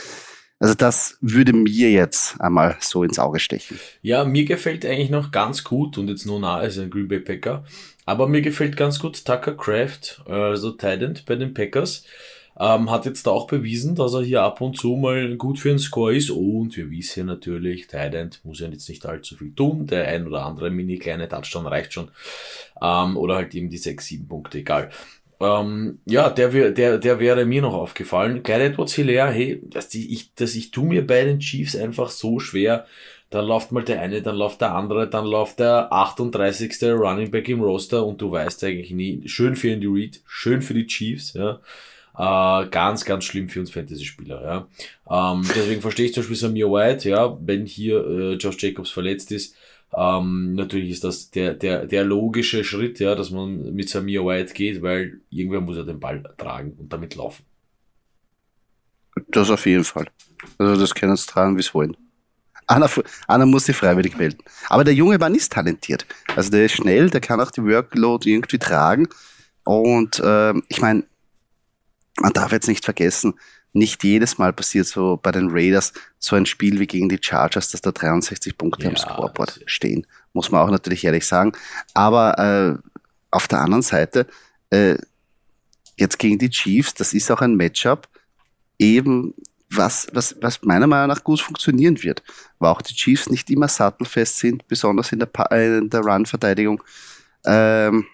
Also 0.59 0.75
das 0.75 1.17
würde 1.19 1.51
mir 1.51 1.91
jetzt 1.91 2.39
einmal 2.39 2.77
so 2.79 3.03
ins 3.03 3.19
Auge 3.19 3.39
stechen. 3.39 3.79
Ja, 4.01 4.23
mir 4.23 4.45
gefällt 4.45 4.85
eigentlich 4.85 5.09
noch 5.09 5.31
ganz 5.31 5.63
gut 5.63 5.97
und 5.97 6.07
jetzt 6.07 6.25
nur 6.25 6.39
nahe 6.39 6.61
als 6.61 6.77
ein 6.77 6.89
Green 6.89 7.09
Bay 7.09 7.19
Packer. 7.19 7.65
Aber 8.05 8.27
mir 8.27 8.41
gefällt 8.41 8.77
ganz 8.77 8.99
gut 8.99 9.25
Tucker 9.25 9.57
Craft, 9.57 10.21
also 10.25 10.71
Titan 10.71 11.19
bei 11.25 11.35
den 11.35 11.53
Packers. 11.53 12.05
Ähm, 12.59 12.91
hat 12.91 13.05
jetzt 13.05 13.27
auch 13.27 13.47
bewiesen, 13.47 13.95
dass 13.95 14.13
er 14.13 14.21
hier 14.21 14.43
ab 14.43 14.61
und 14.61 14.77
zu 14.77 14.95
mal 14.95 15.35
gut 15.37 15.59
für 15.59 15.69
einen 15.69 15.79
Score 15.79 16.15
ist. 16.15 16.29
Und 16.29 16.77
wir 16.77 16.89
wissen 16.91 17.25
natürlich, 17.25 17.87
Tident 17.87 18.41
muss 18.43 18.59
ja 18.59 18.67
jetzt 18.67 18.89
nicht 18.89 19.05
allzu 19.05 19.35
viel 19.35 19.53
tun. 19.55 19.87
Der 19.87 20.07
ein 20.07 20.27
oder 20.27 20.45
andere 20.45 20.69
mini 20.69 20.97
kleine 20.97 21.27
Touchdown 21.27 21.65
reicht 21.65 21.93
schon. 21.93 22.09
Ähm, 22.81 23.17
oder 23.17 23.35
halt 23.35 23.55
eben 23.55 23.69
die 23.69 23.77
6, 23.77 24.05
7 24.05 24.27
Punkte, 24.27 24.59
egal. 24.59 24.91
Ähm, 25.39 25.99
ja, 26.05 26.29
der, 26.29 26.71
der, 26.71 26.99
der 26.99 27.19
wäre 27.19 27.45
mir 27.45 27.61
noch 27.61 27.73
aufgefallen. 27.73 28.43
Clyde 28.43 28.65
Edwards 28.65 28.93
Hilaire, 28.93 29.31
hey, 29.31 29.61
dass 29.65 29.89
die, 29.89 30.13
ich, 30.13 30.33
dass 30.35 30.55
ich 30.55 30.71
tu 30.71 30.83
mir 30.83 31.05
bei 31.05 31.25
den 31.25 31.39
Chiefs 31.39 31.75
einfach 31.75 32.09
so 32.09 32.39
schwer. 32.39 32.85
Dann 33.29 33.45
läuft 33.45 33.71
mal 33.71 33.83
der 33.83 33.99
eine, 33.99 34.21
dann 34.21 34.35
läuft 34.35 34.61
der 34.61 34.75
andere, 34.75 35.09
dann 35.09 35.25
läuft 35.25 35.59
der 35.59 35.91
38. 35.91 36.83
Running 36.83 37.31
Back 37.31 37.49
im 37.49 37.61
Roster 37.61 38.05
und 38.05 38.21
du 38.21 38.31
weißt 38.31 38.63
eigentlich 38.63 38.91
nie. 38.91 39.27
Schön 39.27 39.55
für 39.55 39.71
Andy 39.71 39.87
Reid, 39.89 40.21
schön 40.27 40.61
für 40.61 40.75
die 40.75 40.85
Chiefs, 40.85 41.33
ja. 41.33 41.59
Äh, 42.17 42.67
ganz, 42.67 43.05
ganz 43.05 43.23
schlimm 43.23 43.49
für 43.49 43.59
uns 43.59 43.71
Fantasy-Spieler. 43.71 44.67
Ja. 45.09 45.33
Ähm, 45.33 45.43
deswegen 45.55 45.81
verstehe 45.81 46.05
ich 46.05 46.13
zum 46.13 46.21
Beispiel 46.21 46.37
Samir 46.37 46.71
White, 46.71 47.09
ja, 47.09 47.37
wenn 47.41 47.65
hier 47.65 48.05
äh, 48.05 48.33
Josh 48.33 48.61
Jacobs 48.61 48.91
verletzt 48.91 49.31
ist. 49.31 49.55
Ähm, 49.95 50.55
natürlich 50.55 50.89
ist 50.89 51.03
das 51.03 51.31
der, 51.31 51.53
der, 51.53 51.85
der 51.85 52.03
logische 52.03 52.63
Schritt, 52.63 52.99
ja, 52.99 53.15
dass 53.15 53.31
man 53.31 53.73
mit 53.73 53.89
Samir 53.89 54.25
White 54.25 54.53
geht, 54.53 54.81
weil 54.81 55.21
irgendwer 55.29 55.61
muss 55.61 55.77
ja 55.77 55.83
den 55.83 55.99
Ball 55.99 56.23
tragen 56.37 56.73
und 56.79 56.91
damit 56.91 57.15
laufen. 57.15 57.43
Das 59.27 59.49
auf 59.49 59.65
jeden 59.65 59.83
Fall. 59.83 60.07
Also 60.57 60.79
das 60.79 60.95
können 60.95 61.15
sie 61.15 61.27
tragen, 61.27 61.55
wie 61.55 61.61
es 61.61 61.73
wollen. 61.73 61.95
Anna, 62.65 62.89
Anna 63.27 63.45
muss 63.45 63.65
sich 63.65 63.75
freiwillig 63.75 64.17
melden. 64.17 64.39
Aber 64.69 64.83
der 64.83 64.93
Junge 64.93 65.19
war 65.19 65.29
nicht 65.29 65.51
talentiert. 65.51 66.05
Also 66.35 66.49
der 66.49 66.65
ist 66.65 66.73
schnell, 66.73 67.09
der 67.09 67.21
kann 67.21 67.41
auch 67.41 67.51
die 67.51 67.63
Workload 67.63 68.29
irgendwie 68.29 68.57
tragen. 68.57 69.07
Und 69.63 70.19
äh, 70.19 70.53
ich 70.69 70.81
meine, 70.81 71.03
man 72.19 72.33
darf 72.33 72.51
jetzt 72.51 72.67
nicht 72.67 72.85
vergessen, 72.85 73.33
nicht 73.73 74.03
jedes 74.03 74.37
Mal 74.37 74.53
passiert 74.53 74.85
so 74.85 75.19
bei 75.21 75.31
den 75.31 75.49
Raiders 75.49 75.93
so 76.19 76.35
ein 76.35 76.45
Spiel 76.45 76.79
wie 76.79 76.87
gegen 76.87 77.09
die 77.09 77.19
Chargers, 77.19 77.69
dass 77.69 77.81
da 77.81 77.91
63 77.91 78.55
Punkte 78.55 78.83
ja, 78.83 78.89
am 78.89 78.95
Scoreboard 78.95 79.61
stehen. 79.65 80.05
Muss 80.31 80.51
man 80.51 80.61
auch 80.61 80.69
natürlich 80.69 81.03
ehrlich 81.03 81.25
sagen. 81.25 81.53
Aber 81.95 82.37
äh, 82.37 82.89
auf 83.31 83.47
der 83.47 83.61
anderen 83.61 83.81
Seite, 83.81 84.27
äh, 84.69 84.95
jetzt 85.97 86.19
gegen 86.19 86.37
die 86.37 86.51
Chiefs, 86.51 86.93
das 86.93 87.13
ist 87.13 87.31
auch 87.31 87.41
ein 87.41 87.55
Matchup, 87.55 88.07
eben 88.77 89.33
was, 89.71 90.07
was, 90.13 90.35
was 90.39 90.61
meiner 90.61 90.85
Meinung 90.85 91.07
nach 91.07 91.23
gut 91.23 91.41
funktionieren 91.41 92.01
wird. 92.03 92.21
Weil 92.59 92.69
auch 92.69 92.81
die 92.83 92.93
Chiefs 92.93 93.29
nicht 93.29 93.49
immer 93.49 93.67
sattelfest 93.67 94.37
sind, 94.37 94.67
besonders 94.67 95.11
in 95.11 95.19
der, 95.19 95.29
äh, 95.51 95.79
in 95.79 95.89
der 95.89 96.01
Run-Verteidigung. 96.01 96.81
Ähm, 97.43 98.05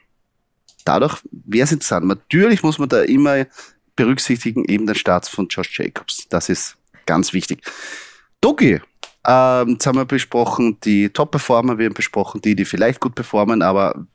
dadurch 0.86 1.18
wäre 1.32 1.66
es 1.66 1.72
interessant. 1.74 2.08
Natürlich 2.08 2.64
muss 2.64 2.80
man 2.80 2.88
da 2.88 3.02
immer 3.02 3.46
berücksichtigen 4.00 4.64
eben 4.64 4.88
den 4.88 4.96
Start 4.96 5.28
von 5.28 5.50
Josh 5.50 5.78
Jacobs. 5.78 6.26
Das 6.30 6.48
ist 6.48 6.78
ganz 7.06 7.34
wichtig. 7.34 7.62
Doki, 8.40 8.80
ähm, 9.28 9.70
jetzt 9.72 9.86
haben 9.86 9.98
wir 9.98 10.06
besprochen, 10.06 10.78
die 10.86 11.10
Top-Performer, 11.10 11.78
wir 11.78 11.88
haben 11.88 11.94
besprochen, 11.94 12.40
die, 12.40 12.56
die 12.56 12.64
vielleicht 12.64 13.02
gut 13.02 13.14
performen, 13.14 13.62
aber 13.62 14.08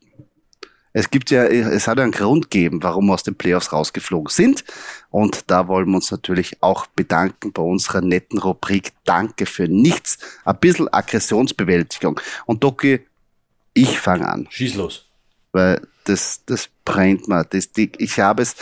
es 0.94 1.10
gibt 1.10 1.30
ja, 1.30 1.44
es 1.44 1.86
hat 1.86 1.98
ja 1.98 2.04
einen 2.04 2.12
Grund 2.12 2.50
gegeben, 2.50 2.82
warum 2.82 3.06
wir 3.06 3.12
aus 3.14 3.24
den 3.24 3.34
Playoffs 3.34 3.74
rausgeflogen 3.74 4.30
sind. 4.30 4.64
Und 5.10 5.50
da 5.50 5.68
wollen 5.68 5.88
wir 5.88 5.96
uns 5.96 6.10
natürlich 6.10 6.62
auch 6.62 6.86
bedanken 6.86 7.52
bei 7.52 7.62
unserer 7.62 8.00
netten 8.00 8.38
Rubrik 8.38 8.92
Danke 9.04 9.44
für 9.44 9.68
nichts. 9.68 10.18
Ein 10.46 10.56
bisschen 10.60 10.90
Aggressionsbewältigung. 10.90 12.18
Und 12.46 12.64
Doki, 12.64 13.00
ich 13.74 13.98
fange 13.98 14.26
an. 14.26 14.46
Schieß 14.48 14.76
los. 14.76 15.04
Weil 15.52 15.82
das, 16.04 16.42
das 16.46 16.70
brennt 16.84 17.26
mir. 17.28 17.44
Das, 17.44 17.72
die, 17.72 17.90
ich 17.98 18.20
habe 18.20 18.42
es, 18.42 18.54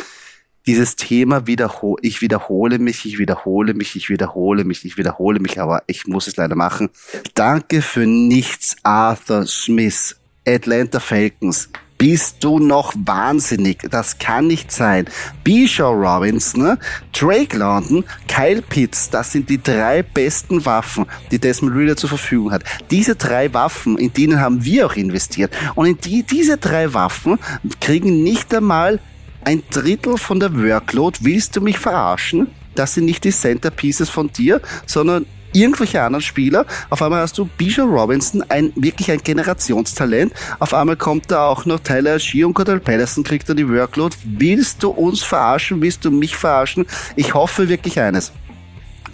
dieses 0.66 0.96
Thema 0.96 1.46
wiederhole, 1.46 2.00
ich 2.02 2.20
wiederhole 2.20 2.78
mich, 2.78 3.04
ich 3.04 3.18
wiederhole 3.18 3.74
mich, 3.74 3.96
ich 3.96 4.08
wiederhole 4.08 4.64
mich, 4.64 4.84
ich 4.84 4.96
wiederhole 4.96 5.40
mich, 5.40 5.60
aber 5.60 5.82
ich 5.86 6.06
muss 6.06 6.26
es 6.26 6.36
leider 6.36 6.54
machen. 6.54 6.90
Danke 7.34 7.82
für 7.82 8.06
nichts, 8.06 8.76
Arthur 8.82 9.46
Smith, 9.46 10.16
Atlanta 10.46 11.00
Falcons. 11.00 11.68
Bist 11.98 12.42
du 12.42 12.58
noch 12.58 12.94
wahnsinnig? 12.96 13.86
Das 13.88 14.18
kann 14.18 14.48
nicht 14.48 14.72
sein. 14.72 15.06
Bishaw 15.44 15.92
Robinson, 15.92 16.62
ne? 16.62 16.78
Drake 17.12 17.56
London, 17.56 18.04
Kyle 18.26 18.60
Pitts, 18.60 19.08
das 19.08 19.30
sind 19.30 19.48
die 19.48 19.62
drei 19.62 20.02
besten 20.02 20.64
Waffen, 20.64 21.06
die 21.30 21.38
Desmond 21.38 21.76
Reader 21.76 21.96
zur 21.96 22.08
Verfügung 22.08 22.50
hat. 22.50 22.64
Diese 22.90 23.14
drei 23.14 23.54
Waffen, 23.54 23.98
in 23.98 24.12
denen 24.12 24.40
haben 24.40 24.64
wir 24.64 24.86
auch 24.86 24.96
investiert. 24.96 25.52
Und 25.76 25.86
in 25.86 25.98
die, 25.98 26.24
diese 26.24 26.56
drei 26.56 26.92
Waffen 26.92 27.38
kriegen 27.80 28.24
nicht 28.24 28.52
einmal 28.52 28.98
ein 29.44 29.62
Drittel 29.70 30.16
von 30.16 30.40
der 30.40 30.54
Workload, 30.54 31.18
willst 31.22 31.56
du 31.56 31.60
mich 31.60 31.78
verarschen? 31.78 32.48
Das 32.74 32.94
sind 32.94 33.04
nicht 33.04 33.24
die 33.24 33.32
Centerpieces 33.32 34.08
von 34.08 34.32
dir, 34.32 34.60
sondern 34.86 35.26
irgendwelche 35.52 36.02
anderen 36.02 36.22
Spieler. 36.22 36.66
Auf 36.90 37.02
einmal 37.02 37.20
hast 37.20 37.36
du 37.38 37.44
Bijan 37.44 37.90
Robinson, 37.90 38.42
ein 38.48 38.72
wirklich 38.74 39.10
ein 39.10 39.22
Generationstalent. 39.22 40.32
Auf 40.58 40.72
einmal 40.74 40.96
kommt 40.96 41.30
da 41.30 41.46
auch 41.46 41.66
noch 41.66 41.80
Tyler 41.80 42.18
Shee 42.18 42.44
und 42.44 42.54
Cordell 42.54 42.80
Patterson 42.80 43.24
kriegt 43.24 43.48
da 43.48 43.54
die 43.54 43.68
Workload. 43.68 44.16
Willst 44.24 44.82
du 44.82 44.90
uns 44.90 45.22
verarschen? 45.22 45.82
Willst 45.82 46.04
du 46.04 46.10
mich 46.10 46.36
verarschen? 46.36 46.86
Ich 47.16 47.34
hoffe 47.34 47.68
wirklich 47.68 48.00
eines. 48.00 48.32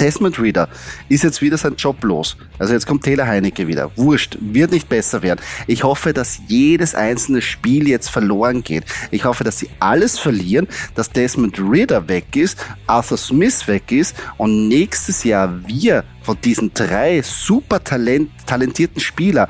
Desmond 0.01 0.39
Reader 0.41 0.69
ist 1.09 1.25
jetzt 1.25 1.43
wieder 1.43 1.59
sein 1.59 1.75
Job 1.77 2.03
los. 2.05 2.37
Also 2.59 2.73
jetzt 2.73 2.87
kommt 2.87 3.05
Taylor 3.05 3.27
Heinecke 3.27 3.67
wieder. 3.67 3.91
Wurscht, 3.97 4.39
wird 4.41 4.71
nicht 4.71 4.89
besser 4.89 5.23
werden. 5.23 5.41
Ich 5.67 5.85
hoffe, 5.85 6.13
dass 6.13 6.41
jedes 6.47 6.95
einzelne 6.95 7.43
Spiel 7.43 7.89
jetzt 7.89 8.09
verloren 8.09 8.63
geht. 8.63 8.85
Ich 9.11 9.25
hoffe, 9.25 9.45
dass 9.45 9.59
sie 9.59 9.71
alles 9.81 10.19
verlieren, 10.19 10.69
dass 10.95 11.11
Desmond 11.11 11.59
Reader 11.59 12.09
weg 12.09 12.37
ist, 12.37 12.59
Arthur 12.87 13.19
Smith 13.19 13.67
weg 13.67 13.91
ist 13.91 14.17
und 14.37 14.69
nächstes 14.69 15.25
Jahr 15.25 15.67
wir 15.67 16.05
von 16.23 16.41
diesen 16.41 16.73
drei 16.75 17.23
super 17.23 17.83
talent 17.83 18.31
talentierten 18.47 19.01
Spieler 19.01 19.49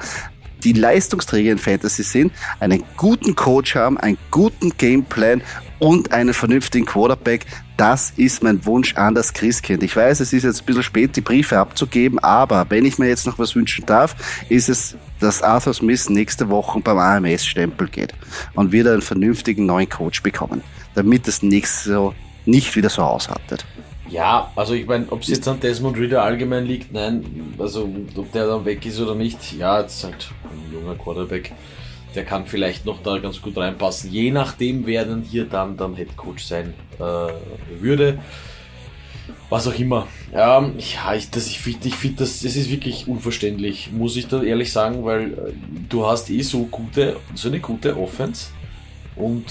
die 0.64 0.72
Leistungsträger 0.72 1.52
in 1.52 1.58
Fantasy 1.58 2.02
sind, 2.02 2.32
einen 2.61 2.82
guten 2.96 3.34
Coach 3.34 3.74
haben, 3.74 3.98
einen 3.98 4.18
guten 4.30 4.72
Gameplan 4.76 5.42
und 5.79 6.12
einen 6.12 6.35
vernünftigen 6.35 6.87
Quarterback. 6.87 7.47
Das 7.77 8.12
ist 8.17 8.43
mein 8.43 8.64
Wunsch 8.67 8.95
an 8.97 9.14
das 9.14 9.33
Christkind. 9.33 9.83
Ich 9.83 9.95
weiß, 9.95 10.21
es 10.21 10.33
ist 10.33 10.43
jetzt 10.43 10.62
ein 10.62 10.67
bisschen 10.67 10.83
spät, 10.83 11.17
die 11.17 11.21
Briefe 11.21 11.59
abzugeben, 11.59 12.19
aber 12.19 12.67
wenn 12.69 12.85
ich 12.85 12.99
mir 12.99 13.09
jetzt 13.09 13.27
noch 13.27 13.38
was 13.38 13.55
wünschen 13.55 13.87
darf, 13.87 14.17
ist 14.49 14.69
es, 14.69 14.97
dass 15.21 15.43
Arthur 15.43 15.75
Smith 15.75 16.09
nächste 16.11 16.49
Woche 16.49 16.81
beim 16.81 16.99
AMS-Stempel 16.99 17.88
geht 17.88 18.12
und 18.55 18.73
wieder 18.73 18.93
einen 18.93 19.03
vernünftigen 19.03 19.67
neuen 19.67 19.88
Coach 19.88 20.23
bekommen, 20.23 20.62
damit 20.95 21.27
das 21.29 21.43
nächste 21.43 21.91
so 21.91 22.14
nicht 22.47 22.75
wieder 22.77 22.88
so 22.88 23.03
ausartet. 23.03 23.64
Ja, 24.11 24.51
also 24.57 24.73
ich 24.73 24.87
meine, 24.87 25.07
ob 25.11 25.21
es 25.21 25.29
jetzt 25.29 25.47
an 25.47 25.61
Desmond 25.61 25.99
Reader 25.99 26.23
allgemein 26.23 26.64
liegt, 26.64 26.93
nein, 26.93 27.55
also 27.59 27.88
ob 28.17 28.33
der 28.33 28.47
dann 28.47 28.64
weg 28.64 28.85
ist 28.87 28.99
oder 29.01 29.14
nicht, 29.14 29.53
ja, 29.53 29.81
jetzt 29.81 29.99
ist 29.99 30.05
halt 30.05 30.31
ein 30.45 30.73
junger 30.73 30.95
Quarterback 30.95 31.53
der 32.14 32.25
kann 32.25 32.47
vielleicht 32.47 32.87
noch 32.87 33.03
da 33.03 33.18
ganz 33.18 33.40
gut 33.42 33.57
reinpassen. 33.57 34.11
Je 34.11 34.31
nachdem, 34.31 34.87
wer 34.87 35.05
dann 35.05 35.23
hier 35.23 35.44
dann, 35.44 35.77
dann 35.77 35.97
Head 35.97 36.16
Coach 36.16 36.44
sein 36.44 36.75
äh, 36.99 37.03
würde. 37.81 38.18
Was 39.51 39.66
auch 39.66 39.79
immer. 39.79 40.07
Ähm, 40.33 40.75
ja, 40.79 41.14
ich, 41.14 41.31
das, 41.31 41.47
ich 41.47 41.59
finde, 41.59 41.88
ich 41.88 41.94
find, 41.94 42.21
das, 42.21 42.40
das 42.40 42.57
ist 42.57 42.71
wirklich 42.71 43.09
unverständlich, 43.09 43.90
muss 43.92 44.16
ich 44.16 44.27
da 44.27 44.42
ehrlich 44.42 44.73
sagen, 44.73 45.05
weil 45.05 45.33
äh, 45.33 45.37
du 45.88 46.07
hast 46.07 46.31
eh 46.31 46.42
so 46.42 46.64
gute, 46.64 47.16
so 47.35 47.49
eine 47.49 47.61
gute 47.61 47.97
Offense 47.97 48.49
und 49.16 49.44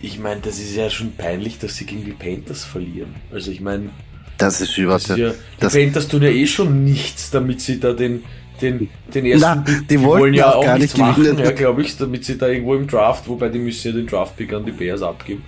ich 0.00 0.18
meine, 0.18 0.40
das 0.40 0.58
ist 0.58 0.74
ja 0.74 0.90
schon 0.90 1.12
peinlich, 1.12 1.58
dass 1.58 1.76
sie 1.76 1.86
gegen 1.86 2.04
die 2.04 2.12
Panthers 2.12 2.64
verlieren. 2.64 3.14
Also 3.32 3.50
ich 3.50 3.60
meine, 3.60 3.90
das 4.38 4.60
ist 4.60 4.76
überhaupt. 4.76 5.08
Ja, 5.08 5.32
die 5.60 5.66
Panthers 5.66 6.08
tun 6.08 6.22
ja 6.22 6.28
eh 6.28 6.46
schon 6.46 6.84
nichts, 6.84 7.30
damit 7.30 7.60
sie 7.60 7.78
da 7.78 7.92
den, 7.92 8.24
den, 8.60 8.88
den 9.12 9.26
ersten 9.26 9.40
Na, 9.40 9.56
die, 9.56 9.86
die 9.86 10.02
wollen 10.02 10.34
ja 10.34 10.54
auch 10.54 10.64
gar 10.64 10.78
nicht 10.78 10.96
machen, 10.98 11.38
ja, 11.38 11.50
glaube 11.50 11.82
ich, 11.82 11.96
damit 11.96 12.24
sie 12.24 12.38
da 12.38 12.48
irgendwo 12.48 12.74
im 12.74 12.86
Draft, 12.86 13.28
wobei 13.28 13.48
die 13.48 13.58
müssen 13.58 13.88
ja 13.88 13.94
den 13.94 14.06
Draftpick 14.06 14.52
an 14.52 14.64
die 14.64 14.72
Bears 14.72 15.02
abgeben. 15.02 15.44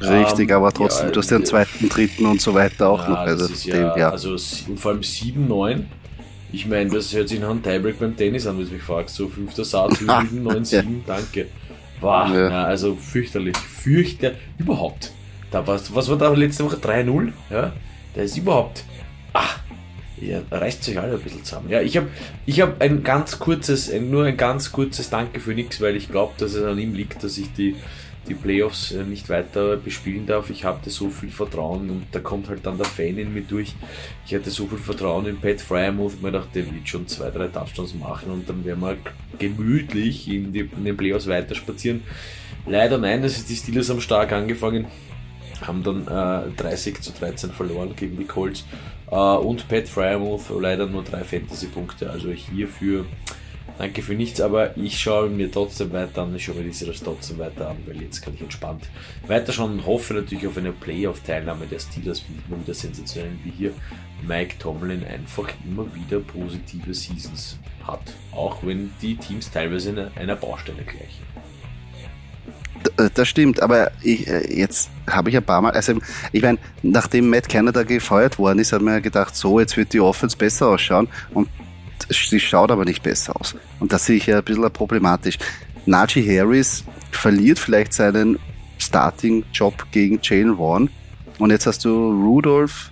Richtig, 0.00 0.50
ähm, 0.50 0.56
aber 0.56 0.72
trotzdem, 0.72 1.06
ja, 1.06 1.12
du 1.12 1.20
hast 1.20 1.30
ja 1.30 1.36
einen 1.36 1.46
zweiten, 1.46 1.88
dritten 1.88 2.26
und 2.26 2.40
so 2.40 2.52
weiter 2.52 2.88
auch 2.88 3.02
ja, 3.02 3.10
noch. 3.10 3.18
Also, 3.18 3.70
ja, 3.70 3.96
ja. 3.96 4.10
also 4.10 4.36
vor 4.76 4.92
allem 4.92 5.02
7, 5.02 5.46
9. 5.46 5.86
Ich 6.52 6.66
meine, 6.66 6.90
das 6.90 7.12
hört 7.14 7.28
sich 7.28 7.40
nach 7.40 7.50
einem 7.50 7.62
Tiebreak 7.62 7.98
beim 7.98 8.16
Tennis 8.16 8.46
an, 8.46 8.58
wenn 8.58 8.66
du 8.66 8.74
mich 8.74 8.82
fragst. 8.82 9.14
So 9.14 9.28
fünfter 9.28 9.64
Satz, 9.64 10.00
7, 10.00 10.42
9, 10.42 10.64
7, 10.64 11.04
danke. 11.06 11.46
Boah, 12.00 12.28
ja. 12.34 12.64
also 12.64 12.96
fürchterlich. 12.96 13.56
Fürchter 13.56 14.32
überhaupt. 14.58 15.12
Da 15.50 15.66
was, 15.66 15.94
was 15.94 16.08
war 16.10 16.18
da 16.18 16.28
letzte 16.32 16.64
Woche? 16.64 16.76
3-0? 16.76 17.32
Ja? 17.50 17.72
der 18.14 18.24
ist 18.24 18.36
überhaupt. 18.36 18.84
Ach, 19.32 19.60
ja, 20.28 20.42
reißt 20.50 20.84
sich 20.84 20.98
alle 20.98 21.14
ein 21.14 21.20
bisschen 21.20 21.44
zusammen. 21.44 21.70
Ja, 21.70 21.80
ich 21.80 21.96
habe 21.96 22.08
ich 22.46 22.60
hab 22.60 22.80
ein 22.80 23.02
ganz 23.02 23.38
kurzes, 23.38 23.92
nur 23.92 24.24
ein 24.24 24.36
ganz 24.36 24.72
kurzes 24.72 25.10
Danke 25.10 25.40
für 25.40 25.54
nichts, 25.54 25.80
weil 25.80 25.96
ich 25.96 26.10
glaube, 26.10 26.34
dass 26.38 26.54
es 26.54 26.64
an 26.64 26.78
ihm 26.78 26.94
liegt, 26.94 27.22
dass 27.22 27.38
ich 27.38 27.52
die, 27.52 27.76
die 28.28 28.34
Playoffs 28.34 28.92
äh, 28.92 29.04
nicht 29.04 29.28
weiter 29.28 29.76
bespielen 29.76 30.26
darf. 30.26 30.50
Ich 30.50 30.64
hatte 30.64 30.90
so 30.90 31.10
viel 31.10 31.30
Vertrauen 31.30 31.90
und 31.90 32.06
da 32.12 32.20
kommt 32.20 32.48
halt 32.48 32.64
dann 32.64 32.76
der 32.76 32.86
Fan 32.86 33.18
in 33.18 33.34
mir 33.34 33.42
durch. 33.42 33.74
Ich 34.26 34.34
hatte 34.34 34.50
so 34.50 34.66
viel 34.66 34.78
Vertrauen 34.78 35.26
in 35.26 35.40
Pat 35.40 35.60
Fryermuth, 35.60 36.22
mir 36.22 36.32
dachte, 36.32 36.62
der 36.62 36.72
wird 36.72 36.88
schon 36.88 37.06
zwei, 37.06 37.30
drei 37.30 37.48
Touchdowns 37.48 37.94
machen 37.94 38.30
und 38.30 38.48
dann 38.48 38.64
werden 38.64 38.80
wir 38.80 38.96
gemütlich 39.38 40.28
in, 40.28 40.52
die, 40.52 40.60
in 40.60 40.84
den 40.84 40.96
Playoffs 40.96 41.26
weiter 41.26 41.54
spazieren. 41.54 42.02
Leider 42.66 42.98
nein, 42.98 43.22
das 43.22 43.36
ist 43.36 43.50
die 43.50 43.56
Steelers 43.56 43.90
haben 43.90 44.00
stark 44.00 44.32
angefangen, 44.32 44.86
haben 45.60 45.82
dann 45.82 46.06
äh, 46.06 46.50
30 46.56 47.00
zu 47.02 47.12
13 47.12 47.50
verloren 47.50 47.94
gegen 47.94 48.16
die 48.16 48.24
Colts 48.24 48.64
und 49.14 49.68
Pat 49.68 49.88
Fryermuth 49.88 50.50
leider 50.60 50.86
nur 50.86 51.04
drei 51.04 51.22
Fantasy-Punkte, 51.22 52.10
also 52.10 52.30
hierfür 52.30 53.06
danke 53.78 54.02
für 54.02 54.14
nichts, 54.14 54.40
aber 54.40 54.76
ich 54.76 54.98
schaue 54.98 55.28
mir 55.28 55.50
trotzdem 55.50 55.92
weiter 55.92 56.22
an, 56.22 56.34
ich 56.34 56.44
schaue 56.44 56.56
mir 56.56 56.64
diese 56.64 56.92
trotzdem 56.92 57.38
weiter 57.38 57.70
an, 57.70 57.76
weil 57.86 58.00
jetzt 58.02 58.22
kann 58.22 58.34
ich 58.34 58.40
entspannt 58.40 58.88
weiterschauen 59.26 59.72
und 59.72 59.86
hoffe 59.86 60.14
natürlich 60.14 60.46
auf 60.46 60.56
eine 60.58 60.72
Playoff-Teilnahme 60.72 61.66
der 61.66 61.78
Steelers, 61.78 62.20
bin 62.20 62.42
immer 62.48 62.60
wieder 62.60 62.74
sensationell, 62.74 63.32
wie 63.42 63.50
hier 63.50 63.72
Mike 64.26 64.56
Tomlin 64.58 65.04
einfach 65.04 65.48
immer 65.64 65.86
wieder 65.94 66.20
positive 66.20 66.94
Seasons 66.94 67.58
hat, 67.84 68.14
auch 68.32 68.58
wenn 68.62 68.92
die 69.02 69.16
Teams 69.16 69.50
teilweise 69.50 69.90
in 69.90 69.98
einer 69.98 70.36
Baustelle 70.36 70.82
gleichen. 70.82 71.24
Äh, 72.96 73.10
das 73.14 73.28
stimmt, 73.28 73.60
aber 73.60 73.90
ich, 74.02 74.26
äh, 74.26 74.54
jetzt 74.54 74.90
habe 75.08 75.30
ich 75.30 75.36
ein 75.36 75.42
paar 75.42 75.60
Mal, 75.60 75.72
also 75.72 75.94
ich 76.32 76.42
meine, 76.42 76.58
nachdem 76.82 77.30
Matt 77.30 77.48
Canada 77.48 77.82
gefeuert 77.82 78.38
worden 78.38 78.58
ist, 78.58 78.72
hat 78.72 78.82
man 78.82 78.94
ja 78.94 79.00
gedacht, 79.00 79.34
so, 79.34 79.60
jetzt 79.60 79.76
wird 79.76 79.92
die 79.92 80.00
Offense 80.00 80.36
besser 80.36 80.68
ausschauen 80.68 81.08
und 81.32 81.48
sie 82.08 82.40
schaut 82.40 82.70
aber 82.70 82.84
nicht 82.84 83.02
besser 83.02 83.38
aus. 83.40 83.54
Und 83.80 83.92
das 83.92 84.06
sehe 84.06 84.16
ich 84.16 84.26
ja 84.26 84.38
ein 84.38 84.44
bisschen 84.44 84.70
problematisch. 84.70 85.38
Najee 85.86 86.38
Harris 86.38 86.84
verliert 87.10 87.58
vielleicht 87.58 87.92
seinen 87.92 88.38
Starting-Job 88.78 89.86
gegen 89.90 90.20
Jalen 90.22 90.56
Vaughn 90.56 90.90
und 91.38 91.50
jetzt 91.50 91.66
hast 91.66 91.84
du 91.84 91.90
Rudolph, 91.90 92.90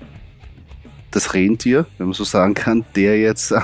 das 1.10 1.34
Rentier, 1.34 1.86
wenn 1.98 2.06
man 2.06 2.14
so 2.14 2.24
sagen 2.24 2.54
kann, 2.54 2.84
der 2.96 3.20
jetzt 3.20 3.54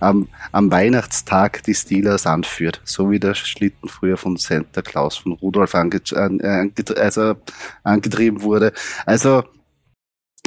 am, 0.00 0.28
am 0.52 0.70
Weihnachtstag 0.70 1.62
die 1.64 1.74
Steelers 1.74 2.26
anführt, 2.26 2.80
so 2.84 3.10
wie 3.10 3.20
der 3.20 3.34
Schlitten 3.34 3.88
früher 3.88 4.16
von 4.16 4.36
Santa 4.36 4.82
Claus, 4.82 5.16
von 5.16 5.32
Rudolf 5.32 5.74
anget 5.74 6.12
anget 6.12 6.96
also 6.98 7.36
angetrieben 7.82 8.42
wurde. 8.42 8.72
Also 9.06 9.44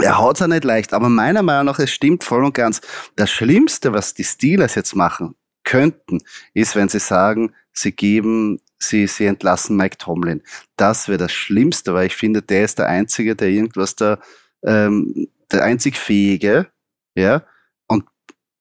er 0.01 0.17
haut 0.17 0.39
es 0.39 0.47
nicht 0.47 0.63
leicht, 0.63 0.93
aber 0.93 1.09
meiner 1.09 1.43
Meinung 1.43 1.65
nach, 1.65 1.79
es 1.79 1.91
stimmt 1.91 2.23
voll 2.23 2.43
und 2.43 2.53
ganz. 2.53 2.81
Das 3.15 3.29
Schlimmste, 3.29 3.93
was 3.93 4.13
die 4.13 4.23
Steelers 4.23 4.75
jetzt 4.75 4.95
machen 4.95 5.35
könnten, 5.63 6.19
ist, 6.53 6.75
wenn 6.75 6.89
sie 6.89 6.99
sagen, 6.99 7.53
sie 7.71 7.91
geben, 7.91 8.59
sie, 8.79 9.07
sie 9.07 9.25
entlassen 9.25 9.77
Mike 9.77 9.97
Tomlin. 9.97 10.41
Das 10.75 11.07
wäre 11.07 11.17
das 11.17 11.31
Schlimmste, 11.31 11.93
weil 11.93 12.07
ich 12.07 12.15
finde, 12.15 12.41
der 12.41 12.65
ist 12.65 12.79
der 12.79 12.87
Einzige, 12.87 13.35
der 13.35 13.49
irgendwas 13.49 13.95
da, 13.95 14.19
ähm, 14.63 15.27
der 15.51 15.63
einzig 15.63 15.97
Fähige, 15.97 16.67
ja, 17.15 17.43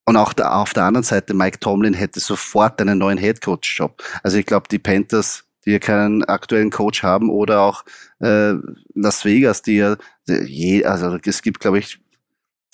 und 0.04 0.16
auch 0.16 0.32
da, 0.32 0.60
auf 0.60 0.72
der 0.72 0.84
anderen 0.84 1.04
Seite, 1.04 1.34
Mike 1.34 1.60
Tomlin 1.60 1.94
hätte 1.94 2.20
sofort 2.20 2.80
einen 2.80 2.98
neuen 2.98 3.18
Headcoach-Job. 3.18 4.02
Also 4.22 4.36
ich 4.38 4.46
glaube, 4.46 4.68
die 4.70 4.78
Panthers, 4.78 5.44
die 5.64 5.72
ja 5.72 5.78
keinen 5.78 6.24
aktuellen 6.24 6.70
Coach 6.70 7.02
haben, 7.02 7.30
oder 7.30 7.60
auch 7.60 7.84
äh, 8.20 8.54
Las 8.94 9.24
Vegas, 9.24 9.62
die 9.62 9.76
ja 9.76 9.96
je, 10.26 10.84
also 10.84 11.18
es 11.24 11.42
gibt, 11.42 11.60
glaube 11.60 11.78
ich, 11.78 12.00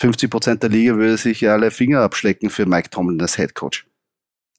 50 0.01 0.31
Prozent 0.31 0.63
der 0.63 0.71
Liga 0.71 0.95
würde 0.97 1.17
sich 1.17 1.41
ja 1.41 1.55
alle 1.55 1.71
Finger 1.71 2.01
abschlecken 2.01 2.51
für 2.51 2.67
Mike 2.67 2.91
Tomlin 2.91 3.21
als 3.21 3.37
Headcoach. 3.37 3.85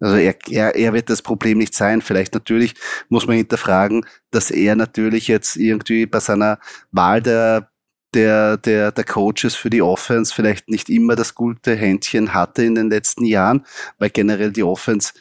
Also 0.01 0.15
er, 0.15 0.35
er, 0.49 0.75
er 0.75 0.93
wird 0.93 1.09
das 1.09 1.21
Problem 1.21 1.57
nicht 1.57 1.73
sein. 1.73 2.01
Vielleicht 2.01 2.33
natürlich 2.33 2.73
muss 3.09 3.27
man 3.27 3.35
hinterfragen, 3.37 4.05
dass 4.31 4.51
er 4.51 4.75
natürlich 4.75 5.27
jetzt 5.27 5.57
irgendwie 5.57 6.05
bei 6.05 6.19
seiner 6.19 6.59
Wahl 6.91 7.21
der 7.21 7.69
der, 8.13 8.57
der, 8.57 8.91
der 8.91 9.03
Coaches 9.03 9.55
für 9.55 9.69
die 9.69 9.81
Offense 9.81 10.33
vielleicht 10.33 10.69
nicht 10.69 10.89
immer 10.89 11.15
das 11.15 11.35
gute 11.35 11.75
Händchen 11.75 12.33
hatte 12.33 12.63
in 12.63 12.75
den 12.75 12.89
letzten 12.89 13.25
Jahren, 13.25 13.65
weil 13.97 14.09
generell 14.09 14.51
die 14.51 14.63
Offense 14.63 15.13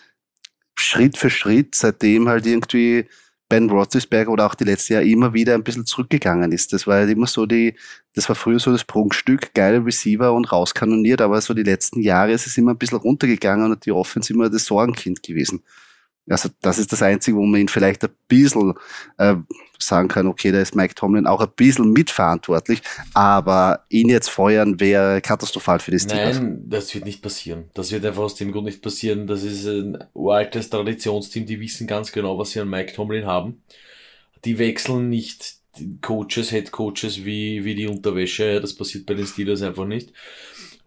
Schritt 0.79 1.19
für 1.19 1.31
Schritt, 1.31 1.75
seitdem 1.75 2.29
halt 2.29 2.47
irgendwie 2.47 3.07
Ben 3.49 3.71
Roethlisberger 3.71 4.31
oder 4.31 4.47
auch 4.47 4.55
die 4.55 4.65
letzten 4.65 4.93
Jahre 4.93 5.07
immer 5.07 5.33
wieder 5.33 5.55
ein 5.55 5.65
bisschen 5.65 5.87
zurückgegangen 5.87 6.53
ist. 6.53 6.73
Das 6.73 6.87
war 6.87 6.97
halt 6.97 7.11
immer 7.11 7.27
so 7.27 7.47
die, 7.47 7.75
das 8.15 8.29
war 8.29 8.37
früher 8.37 8.59
so 8.59 8.71
das 8.71 8.85
Prunkstück, 8.85 9.55
geile 9.55 9.85
Receiver 9.85 10.33
und 10.33 10.53
rauskanoniert, 10.53 11.21
aber 11.23 11.41
so 11.41 11.55
die 11.55 11.63
letzten 11.63 12.01
Jahre 12.01 12.33
ist 12.33 12.47
es 12.47 12.59
immer 12.59 12.73
ein 12.73 12.79
bisschen 12.79 12.99
runtergegangen 12.99 13.73
und 13.73 13.87
die 13.87 13.93
Offense 13.93 14.33
immer 14.33 14.51
das 14.51 14.67
Sorgenkind 14.67 15.23
gewesen. 15.23 15.63
Also 16.29 16.49
das 16.61 16.79
ist 16.79 16.93
das 16.93 17.03
Einzige, 17.03 17.37
wo 17.37 17.45
man 17.45 17.61
ihn 17.61 17.69
vielleicht 17.69 18.05
ein 18.05 18.11
bisschen 18.29 18.75
äh, 19.17 19.37
sagen 19.79 20.09
kann, 20.09 20.27
okay, 20.27 20.53
da 20.53 20.61
ist 20.61 20.75
Mike 20.75 20.95
Tomlin 20.95 21.27
auch 21.27 21.41
ein 21.41 21.51
bisschen 21.55 21.93
mitverantwortlich, 21.93 22.83
aber 23.15 23.85
ihn 23.89 24.09
jetzt 24.09 24.29
feuern 24.29 24.81
wäre 24.81 25.21
katastrophal 25.21 25.79
für 25.79 25.91
die 25.91 26.01
Steelers. 26.01 26.39
Nein, 26.39 26.65
das 26.67 26.95
wird 26.95 27.05
nicht 27.05 27.23
passieren. 27.23 27.71
Das 27.75 27.93
wird 27.93 28.05
einfach 28.05 28.23
aus 28.23 28.35
dem 28.35 28.53
Grund 28.53 28.67
nicht 28.67 28.83
passieren. 28.83 29.27
Das 29.27 29.43
ist 29.43 29.67
ein 29.67 29.99
uraltes 30.15 30.71
Traditionsteam, 30.71 31.47
die 31.47 31.61
wissen 31.61 31.87
ganz 31.87 32.13
genau, 32.13 32.39
was 32.39 32.51
sie 32.51 32.61
an 32.61 32.69
Mike 32.69 32.93
Tomlin 32.93 33.27
haben. 33.27 33.63
Die 34.45 34.59
wechseln 34.59 35.09
nicht 35.09 35.59
Coaches, 36.01 36.51
Head 36.51 36.73
Coaches 36.73 37.25
wie, 37.25 37.65
wie 37.65 37.75
die 37.75 37.87
Unterwäsche. 37.87 38.61
Das 38.61 38.75
passiert 38.75 39.07
bei 39.07 39.15
den 39.15 39.27
Steelers 39.27 39.63
einfach 39.63 39.87
nicht. 39.87 40.13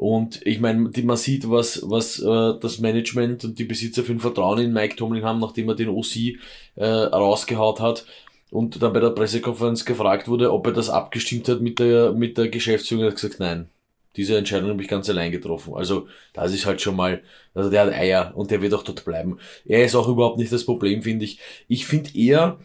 Und 0.01 0.43
ich 0.47 0.59
meine, 0.59 0.89
man 1.03 1.15
sieht, 1.15 1.47
was, 1.47 1.87
was 1.87 2.17
äh, 2.17 2.59
das 2.59 2.79
Management 2.79 3.45
und 3.45 3.59
die 3.59 3.65
Besitzer 3.65 4.01
für 4.03 4.13
ein 4.13 4.19
Vertrauen 4.19 4.57
in 4.57 4.73
Mike 4.73 4.95
Tomlin 4.95 5.23
haben, 5.23 5.39
nachdem 5.39 5.69
er 5.69 5.75
den 5.75 5.89
OC 5.89 6.39
äh, 6.73 6.85
rausgehaut 6.85 7.79
hat 7.79 8.07
und 8.49 8.81
dann 8.81 8.93
bei 8.93 8.99
der 8.99 9.11
Pressekonferenz 9.11 9.85
gefragt 9.85 10.27
wurde, 10.27 10.51
ob 10.51 10.65
er 10.65 10.73
das 10.73 10.89
abgestimmt 10.89 11.47
hat 11.49 11.61
mit 11.61 11.77
der, 11.77 12.13
mit 12.13 12.35
der 12.39 12.49
Geschäftsführung, 12.49 13.03
er 13.03 13.11
hat 13.11 13.21
gesagt, 13.21 13.39
nein. 13.39 13.69
Diese 14.15 14.35
Entscheidung 14.35 14.71
habe 14.71 14.81
ich 14.81 14.87
ganz 14.87 15.07
allein 15.07 15.31
getroffen. 15.31 15.75
Also, 15.75 16.07
das 16.33 16.51
ist 16.51 16.65
halt 16.65 16.81
schon 16.81 16.95
mal, 16.95 17.21
also 17.53 17.69
der 17.69 17.81
hat 17.83 17.93
Eier 17.93 18.33
und 18.35 18.49
der 18.49 18.63
wird 18.63 18.73
auch 18.73 18.83
dort 18.83 19.05
bleiben. 19.05 19.37
Er 19.65 19.85
ist 19.85 19.93
auch 19.93 20.07
überhaupt 20.07 20.39
nicht 20.39 20.51
das 20.51 20.65
Problem, 20.65 21.03
finde 21.03 21.25
ich. 21.25 21.39
Ich 21.67 21.85
finde 21.85 22.09
eher, 22.17 22.57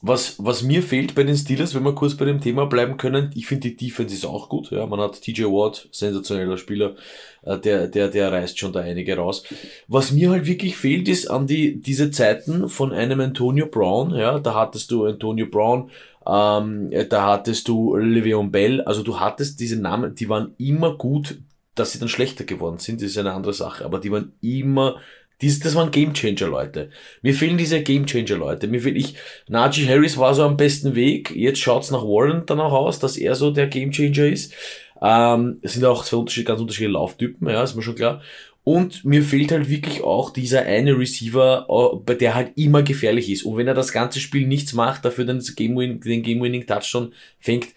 was, 0.00 0.36
was 0.38 0.62
mir 0.62 0.82
fehlt 0.82 1.14
bei 1.14 1.24
den 1.24 1.36
Steelers, 1.36 1.74
wenn 1.74 1.82
wir 1.82 1.94
kurz 1.94 2.14
bei 2.14 2.24
dem 2.24 2.40
Thema 2.40 2.66
bleiben 2.66 2.96
können, 2.96 3.30
ich 3.34 3.46
finde 3.46 3.68
die 3.68 3.76
Defense 3.76 4.14
ist 4.14 4.26
auch 4.26 4.48
gut. 4.48 4.70
Ja, 4.70 4.86
man 4.86 5.00
hat 5.00 5.20
TJ 5.20 5.44
Ward, 5.44 5.88
sensationeller 5.90 6.56
Spieler, 6.56 6.94
äh, 7.42 7.58
der, 7.58 7.88
der, 7.88 8.08
der 8.08 8.32
reißt 8.32 8.58
schon 8.58 8.72
da 8.72 8.80
einige 8.80 9.16
raus. 9.16 9.44
Was 9.88 10.12
mir 10.12 10.30
halt 10.30 10.46
wirklich 10.46 10.76
fehlt, 10.76 11.08
ist 11.08 11.28
an 11.28 11.46
die, 11.46 11.80
diese 11.80 12.10
Zeiten 12.10 12.68
von 12.68 12.92
einem 12.92 13.20
Antonio 13.20 13.66
Brown, 13.66 14.14
ja, 14.14 14.38
da 14.38 14.54
hattest 14.54 14.90
du 14.90 15.04
Antonio 15.04 15.46
Brown, 15.46 15.90
ähm, 16.26 16.90
da 17.08 17.26
hattest 17.26 17.66
du 17.68 17.96
Le'Veon 17.96 18.50
Bell, 18.50 18.80
also 18.82 19.02
du 19.02 19.18
hattest 19.18 19.58
diese 19.60 19.80
Namen, 19.80 20.14
die 20.14 20.28
waren 20.28 20.54
immer 20.58 20.96
gut, 20.96 21.38
dass 21.74 21.92
sie 21.92 21.98
dann 21.98 22.08
schlechter 22.08 22.44
geworden 22.44 22.78
sind, 22.78 23.02
ist 23.02 23.18
eine 23.18 23.32
andere 23.32 23.52
Sache, 23.52 23.84
aber 23.84 23.98
die 23.98 24.10
waren 24.10 24.32
immer 24.40 24.96
dies, 25.40 25.60
das 25.60 25.74
waren 25.74 25.90
Gamechanger, 25.90 26.48
Leute. 26.48 26.90
Mir 27.22 27.34
fehlen 27.34 27.58
diese 27.58 27.82
Gamechanger, 27.82 28.36
Leute. 28.36 28.66
Mir 28.66 28.80
fehlt 28.80 28.96
ich, 28.96 29.14
Najee 29.48 29.86
Harris 29.86 30.18
war 30.18 30.34
so 30.34 30.42
am 30.42 30.56
besten 30.56 30.94
Weg. 30.94 31.30
Jetzt 31.34 31.60
schaut's 31.60 31.90
nach 31.90 32.02
Warren 32.02 32.42
danach 32.46 32.72
aus, 32.72 32.98
dass 32.98 33.16
er 33.16 33.34
so 33.34 33.50
der 33.50 33.68
Gamechanger 33.68 34.26
ist. 34.26 34.52
Ähm, 35.00 35.58
es 35.62 35.74
sind 35.74 35.84
auch 35.84 36.04
zwei 36.04 36.16
unterschiedliche, 36.16 36.48
ganz 36.48 36.60
unterschiedliche 36.60 36.92
Lauftypen, 36.92 37.48
ja, 37.48 37.62
ist 37.62 37.76
mir 37.76 37.82
schon 37.82 37.94
klar. 37.94 38.20
Und 38.64 39.04
mir 39.04 39.22
fehlt 39.22 39.52
halt 39.52 39.70
wirklich 39.70 40.02
auch 40.02 40.30
dieser 40.30 40.62
eine 40.62 40.98
Receiver, 40.98 41.66
äh, 41.70 41.96
bei 42.04 42.14
der 42.14 42.34
halt 42.34 42.52
immer 42.56 42.82
gefährlich 42.82 43.30
ist. 43.30 43.44
Und 43.44 43.56
wenn 43.56 43.68
er 43.68 43.74
das 43.74 43.92
ganze 43.92 44.20
Spiel 44.20 44.46
nichts 44.46 44.74
macht, 44.74 45.04
dafür 45.04 45.24
dann 45.24 45.42
Game 45.56 46.00
den 46.00 46.22
Game-Winning 46.22 46.66
Touchdown 46.66 47.14
fängt, 47.38 47.68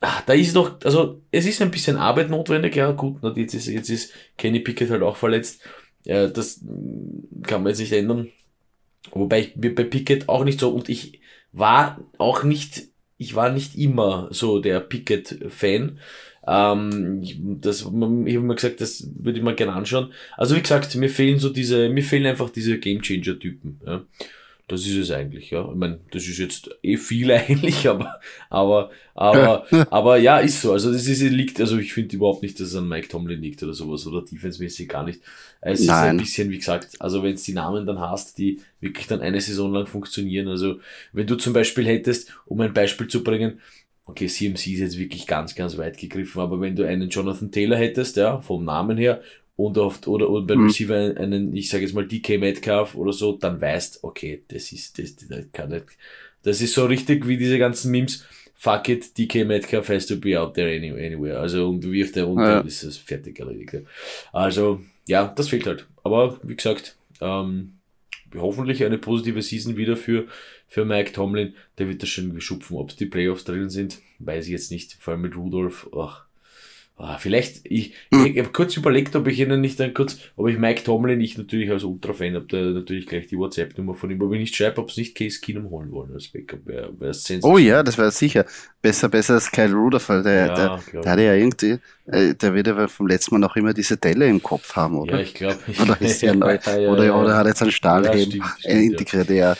ach, 0.00 0.20
da 0.26 0.34
ist 0.34 0.54
doch, 0.54 0.76
also 0.84 1.20
es 1.30 1.46
ist 1.46 1.60
ein 1.60 1.70
bisschen 1.70 1.96
Arbeit 1.96 2.30
notwendig, 2.30 2.76
ja 2.76 2.92
gut, 2.92 3.16
jetzt 3.36 3.54
ist, 3.54 3.66
jetzt 3.66 3.90
ist 3.90 4.12
Kenny 4.36 4.60
Pickett 4.60 4.90
halt 4.90 5.02
auch 5.02 5.16
verletzt. 5.16 5.60
Ja, 6.04 6.26
das 6.28 6.60
kann 7.42 7.62
man 7.62 7.70
jetzt 7.70 7.80
nicht 7.80 7.92
ändern. 7.92 8.28
Wobei 9.12 9.40
ich 9.40 9.52
bei 9.54 9.84
Pickett 9.84 10.28
auch 10.28 10.44
nicht 10.44 10.60
so, 10.60 10.70
und 10.70 10.88
ich 10.88 11.20
war 11.52 12.00
auch 12.18 12.42
nicht, 12.44 12.88
ich 13.16 13.34
war 13.34 13.50
nicht 13.50 13.76
immer 13.76 14.28
so 14.30 14.60
der 14.60 14.80
Pickett-Fan. 14.80 15.98
Ähm, 16.46 17.60
das, 17.60 17.80
ich 17.80 17.86
habe 17.86 18.30
immer 18.30 18.54
gesagt, 18.54 18.80
das 18.80 19.08
würde 19.18 19.38
ich 19.38 19.44
mir 19.44 19.54
gerne 19.54 19.74
anschauen. 19.74 20.12
Also 20.36 20.56
wie 20.56 20.62
gesagt, 20.62 20.94
mir 20.94 21.10
fehlen 21.10 21.38
so 21.38 21.50
diese, 21.50 21.88
mir 21.88 22.02
fehlen 22.02 22.26
einfach 22.26 22.50
diese 22.50 22.78
Game 22.78 23.02
Changer-Typen. 23.02 23.80
Ja. 23.86 24.04
Das 24.68 24.86
ist 24.86 24.96
es 24.96 25.10
eigentlich, 25.10 25.50
ja. 25.50 25.66
Ich 25.66 25.76
meine, 25.76 25.98
das 26.10 26.28
ist 26.28 26.36
jetzt 26.36 26.70
eh 26.82 26.98
viel 26.98 27.30
eigentlich, 27.32 27.88
aber, 27.88 28.20
aber, 28.50 28.90
aber, 29.14 29.66
aber 29.90 30.18
ja, 30.18 30.38
ist 30.38 30.60
so. 30.60 30.72
Also 30.72 30.92
das 30.92 31.06
ist, 31.06 31.22
liegt, 31.22 31.58
also 31.58 31.78
ich 31.78 31.94
finde 31.94 32.14
überhaupt 32.16 32.42
nicht, 32.42 32.60
dass 32.60 32.68
es 32.68 32.76
an 32.76 32.86
Mike 32.86 33.08
Tomlin 33.08 33.40
liegt 33.40 33.62
oder 33.62 33.72
sowas 33.72 34.06
oder 34.06 34.22
defensemäßig 34.22 34.86
gar 34.86 35.04
nicht. 35.04 35.20
Es 35.62 35.86
Nein. 35.86 35.86
ist 35.86 36.10
ein 36.10 36.16
bisschen, 36.18 36.50
wie 36.50 36.58
gesagt, 36.58 37.00
also 37.00 37.22
wenn 37.22 37.34
es 37.34 37.44
die 37.44 37.54
Namen 37.54 37.86
dann 37.86 37.98
hast, 37.98 38.36
die 38.36 38.60
wirklich 38.80 39.06
dann 39.06 39.22
eine 39.22 39.40
Saison 39.40 39.72
lang 39.72 39.86
funktionieren. 39.86 40.48
Also 40.48 40.80
wenn 41.12 41.26
du 41.26 41.36
zum 41.36 41.54
Beispiel 41.54 41.86
hättest, 41.86 42.30
um 42.44 42.60
ein 42.60 42.74
Beispiel 42.74 43.08
zu 43.08 43.24
bringen, 43.24 43.60
okay, 44.04 44.26
CMC 44.26 44.66
ist 44.66 44.80
jetzt 44.80 44.98
wirklich 44.98 45.26
ganz, 45.26 45.54
ganz 45.54 45.78
weit 45.78 45.96
gegriffen, 45.96 46.42
aber 46.42 46.60
wenn 46.60 46.76
du 46.76 46.86
einen 46.86 47.08
Jonathan 47.08 47.50
Taylor 47.50 47.78
hättest, 47.78 48.16
ja, 48.18 48.40
vom 48.42 48.64
Namen 48.64 48.98
her, 48.98 49.22
und 49.58 49.76
oft, 49.76 50.06
oder, 50.06 50.30
oder 50.30 50.46
beim 50.46 50.60
mhm. 50.60 50.66
Receiver 50.66 51.14
einen, 51.16 51.54
ich 51.54 51.68
sage 51.68 51.82
jetzt 51.82 51.92
mal 51.92 52.06
DK 52.06 52.38
Metcalf 52.38 52.94
oder 52.94 53.12
so, 53.12 53.32
dann 53.32 53.60
weißt, 53.60 54.04
okay, 54.04 54.44
das 54.46 54.70
ist, 54.70 55.00
das, 55.00 55.16
das 55.16 55.46
kann 55.52 55.70
nicht, 55.70 55.86
das 56.44 56.60
ist 56.60 56.74
so 56.74 56.86
richtig 56.86 57.26
wie 57.26 57.36
diese 57.36 57.58
ganzen 57.58 57.90
Memes, 57.90 58.24
fuck 58.54 58.88
it, 58.88 59.18
DK 59.18 59.44
Metcalf 59.44 59.88
has 59.88 60.06
to 60.06 60.16
be 60.16 60.40
out 60.40 60.54
there 60.54 60.70
anywhere. 60.70 61.40
Also, 61.40 61.68
und 61.68 61.82
wirft 61.82 62.16
er 62.16 62.24
runter, 62.24 62.44
ja. 62.44 62.60
ist 62.60 62.84
es 62.84 62.98
fertig 62.98 63.40
erledigt. 63.40 63.84
Also, 64.32 64.80
ja, 65.08 65.26
das 65.26 65.48
fehlt 65.48 65.66
halt. 65.66 65.88
Aber, 66.04 66.38
wie 66.44 66.54
gesagt, 66.54 66.96
ähm, 67.20 67.72
hoffentlich 68.36 68.84
eine 68.84 68.98
positive 68.98 69.42
Season 69.42 69.76
wieder 69.76 69.96
für, 69.96 70.28
für 70.68 70.84
Mike 70.84 71.10
Tomlin. 71.10 71.54
Der 71.78 71.88
wird 71.88 72.00
das 72.00 72.10
schon 72.10 72.32
geschupfen. 72.32 72.76
Ob 72.76 72.90
es 72.90 72.96
die 72.96 73.06
Playoffs 73.06 73.42
drin 73.42 73.70
sind, 73.70 73.98
weiß 74.20 74.44
ich 74.44 74.52
jetzt 74.52 74.70
nicht. 74.70 74.94
Vor 75.00 75.14
allem 75.14 75.22
mit 75.22 75.36
Rudolph. 75.36 75.88
Ach, 75.96 76.27
Ah, 77.00 77.16
vielleicht, 77.16 77.60
ich, 77.62 77.94
hm. 78.12 78.26
ich 78.26 78.38
habe 78.40 78.50
kurz 78.50 78.76
überlegt, 78.76 79.14
ob 79.14 79.28
ich 79.28 79.38
Ihnen 79.38 79.60
nicht 79.60 79.78
dann 79.78 79.94
kurz, 79.94 80.18
ob 80.34 80.48
ich 80.48 80.58
Mike 80.58 80.82
Tomlin, 80.82 81.20
ich 81.20 81.38
natürlich 81.38 81.70
als 81.70 81.84
Ultra-Fan, 81.84 82.34
habe 82.34 82.46
da 82.48 82.56
natürlich 82.58 83.06
gleich 83.06 83.28
die 83.28 83.38
WhatsApp-Nummer 83.38 83.94
von 83.94 84.10
ihm, 84.10 84.20
ob 84.20 84.32
ich 84.32 84.40
nicht 84.40 84.56
schreibe, 84.56 84.80
ob 84.80 84.90
es 84.90 84.96
nicht 84.96 85.16
Case 85.16 85.38
Keenum 85.40 85.70
holen 85.70 85.92
wollen 85.92 86.12
als 86.12 86.26
Backup. 86.26 86.66
Wär, 86.66 86.90
wär 86.98 87.14
oh 87.42 87.56
ja, 87.56 87.84
das 87.84 87.98
wäre 87.98 88.10
sicher. 88.10 88.44
Besser, 88.82 89.08
besser 89.08 89.34
als 89.34 89.48
Kyle 89.48 89.72
Rutherford. 89.72 90.24
Der, 90.24 90.46
ja, 90.46 90.54
der, 90.54 91.02
der 91.02 91.12
hatte 91.12 91.22
ja 91.22 91.34
irgendwie, 91.34 91.78
äh, 92.06 92.34
der 92.34 92.52
wird 92.52 92.66
ja 92.66 92.88
vom 92.88 93.06
letzten 93.06 93.36
Mal 93.36 93.38
noch 93.38 93.54
immer 93.54 93.72
diese 93.72 93.96
Delle 93.96 94.26
im 94.26 94.42
Kopf 94.42 94.74
haben, 94.74 94.98
oder? 94.98 95.18
Ja, 95.18 95.20
ich 95.20 95.34
glaube. 95.34 95.58
Oder 95.80 96.00
ist 96.00 96.20
der 96.20 96.34
neu, 96.34 96.58
ja, 96.66 96.78
ja, 96.78 96.90
oder, 96.90 97.20
oder 97.20 97.36
hat 97.36 97.46
jetzt 97.46 97.62
einen 97.62 97.70
Stahlhelm 97.70 98.30
ja, 98.30 98.70
integriert, 98.70 99.30
ja. 99.30 99.56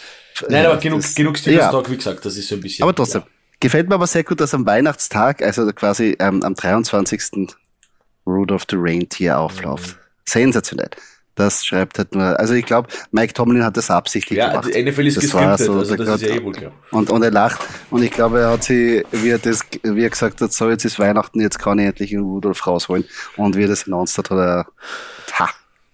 Nein, 0.49 0.67
aber 0.67 0.79
genug, 0.79 1.03
genug 1.15 1.39
Steelers 1.39 1.71
Talk, 1.71 1.89
wie 1.89 1.97
gesagt, 1.97 2.25
das 2.25 2.37
ist 2.37 2.49
so 2.49 2.57
ein 2.57 2.61
bisschen. 2.61 2.83
Aber 2.83 2.95
trotzdem. 2.95 3.23
Gefällt 3.61 3.89
mir 3.89 3.97
aber 3.97 4.07
sehr 4.07 4.25
gut, 4.25 4.41
dass 4.41 4.55
am 4.55 4.67
Weihnachtstag, 4.67 5.43
also 5.43 5.67
quasi 5.73 6.17
ähm, 6.21 6.43
am 6.43 6.55
23. 6.55 7.49
Rudolph 8.27 8.67
the 8.71 8.77
Reindeer 8.79 9.39
aufläuft. 9.39 9.91
Mhm. 9.91 10.01
Sensationell. 10.25 10.91
Das 11.39 11.65
schreibt 11.65 11.99
halt 11.99 12.15
nur, 12.17 12.39
also 12.39 12.55
ich 12.55 12.67
glaube, 12.67 12.89
Mike 13.13 13.33
Tomlin 13.33 13.65
hat 13.65 13.77
das 13.77 13.93
absichtlich 13.93 14.39
ja, 14.39 14.49
gemacht. 14.49 14.75
Ja, 14.75 14.83
NFL 14.83 15.07
ist 15.07 15.21
gescriptet, 15.21 15.67
so, 15.67 15.75
also 15.75 15.95
das 15.95 16.21
ist 16.21 16.29
ja 16.29 16.35
eh 16.35 16.43
wohl 16.43 16.53
klar. 16.53 16.73
Und, 16.91 17.11
und 17.11 17.23
er 17.23 17.31
lacht 17.31 17.61
und 17.91 18.03
ich 18.03 18.11
glaube, 18.11 18.41
er 18.41 18.51
hat 18.51 18.65
sie, 18.65 19.05
wie 19.13 19.31
er 19.31 19.39
das, 19.39 19.61
wie 19.85 20.03
er 20.03 20.11
gesagt 20.11 20.41
hat, 20.41 20.53
so 20.53 20.69
jetzt 20.69 20.85
ist 20.85 20.99
Weihnachten, 20.99 21.41
jetzt 21.41 21.61
kann 21.61 21.79
ich 21.79 21.87
endlich 21.87 22.13
einen 22.13 22.25
Rudolph 22.25 22.67
rausholen 22.67 23.05
und 23.37 23.57
wie 23.57 23.63
er 23.63 23.69
das 23.69 23.87
announced 23.87 24.19
hat, 24.19 24.31
hat 24.31 24.39
er, 24.39 24.67
ha, 25.39 25.49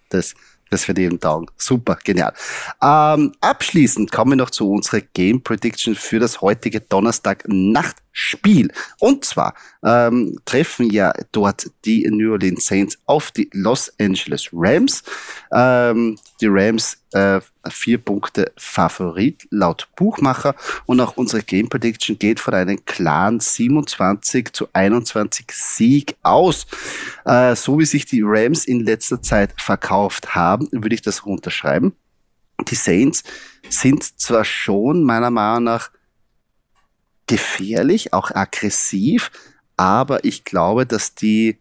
das, 0.09 0.35
das 0.74 0.88
wird 0.88 0.98
jedem 0.98 1.20
taugen. 1.20 1.46
Super, 1.56 1.98
genial. 2.02 2.34
Ähm, 2.82 3.32
abschließend 3.40 4.10
kommen 4.10 4.32
wir 4.32 4.37
noch 4.37 4.50
zu 4.50 4.70
unserer 4.70 5.00
Game 5.00 5.42
Prediction 5.42 5.94
für 5.94 6.18
das 6.18 6.40
heutige 6.40 6.80
Donnerstag 6.80 7.44
Nachtspiel. 7.46 8.72
Und 8.98 9.24
zwar 9.24 9.54
ähm, 9.84 10.38
treffen 10.44 10.90
ja 10.90 11.12
dort 11.32 11.70
die 11.84 12.06
New 12.10 12.32
Orleans 12.32 12.66
Saints 12.66 12.98
auf 13.06 13.30
die 13.30 13.48
Los 13.52 13.92
Angeles 14.00 14.48
Rams. 14.52 15.04
Ähm, 15.52 16.18
die 16.40 16.48
Rams 16.48 16.98
äh, 17.14 17.40
vier 17.70 17.98
Punkte 17.98 18.53
Favorit 18.57 19.46
laut 19.50 19.88
Buchmacher 19.96 20.55
und 20.85 21.00
auch 21.00 21.16
unsere 21.16 21.42
Game 21.42 21.68
Prediction 21.68 22.18
geht 22.18 22.40
von 22.40 22.55
einem 22.55 22.85
klaren 22.85 23.38
27 23.38 24.53
zu 24.53 24.68
21 24.72 25.46
Sieg 25.53 26.16
aus. 26.22 26.66
Äh, 27.24 27.55
so 27.55 27.79
wie 27.79 27.87
sich 27.87 28.05
die 28.05 28.22
Rams 28.24 28.64
in 28.64 28.81
letzter 28.81 29.22
Zeit 29.22 29.55
verkauft 29.61 30.35
haben, 30.35 30.68
würde 30.72 30.94
ich 30.94 31.03
das 31.03 31.24
runterschreiben. 31.24 31.92
Die 32.68 32.74
Saints 32.74 33.22
sind 33.68 34.20
zwar 34.20 34.44
schon 34.44 35.05
meiner 35.05 35.31
Meinung 35.31 35.64
nach 35.64 35.90
gefährlich, 37.27 38.12
auch 38.12 38.31
aggressiv, 38.33 39.31
aber 39.77 40.24
ich 40.24 40.44
glaube, 40.44 40.85
dass 40.85 41.14
die, 41.14 41.59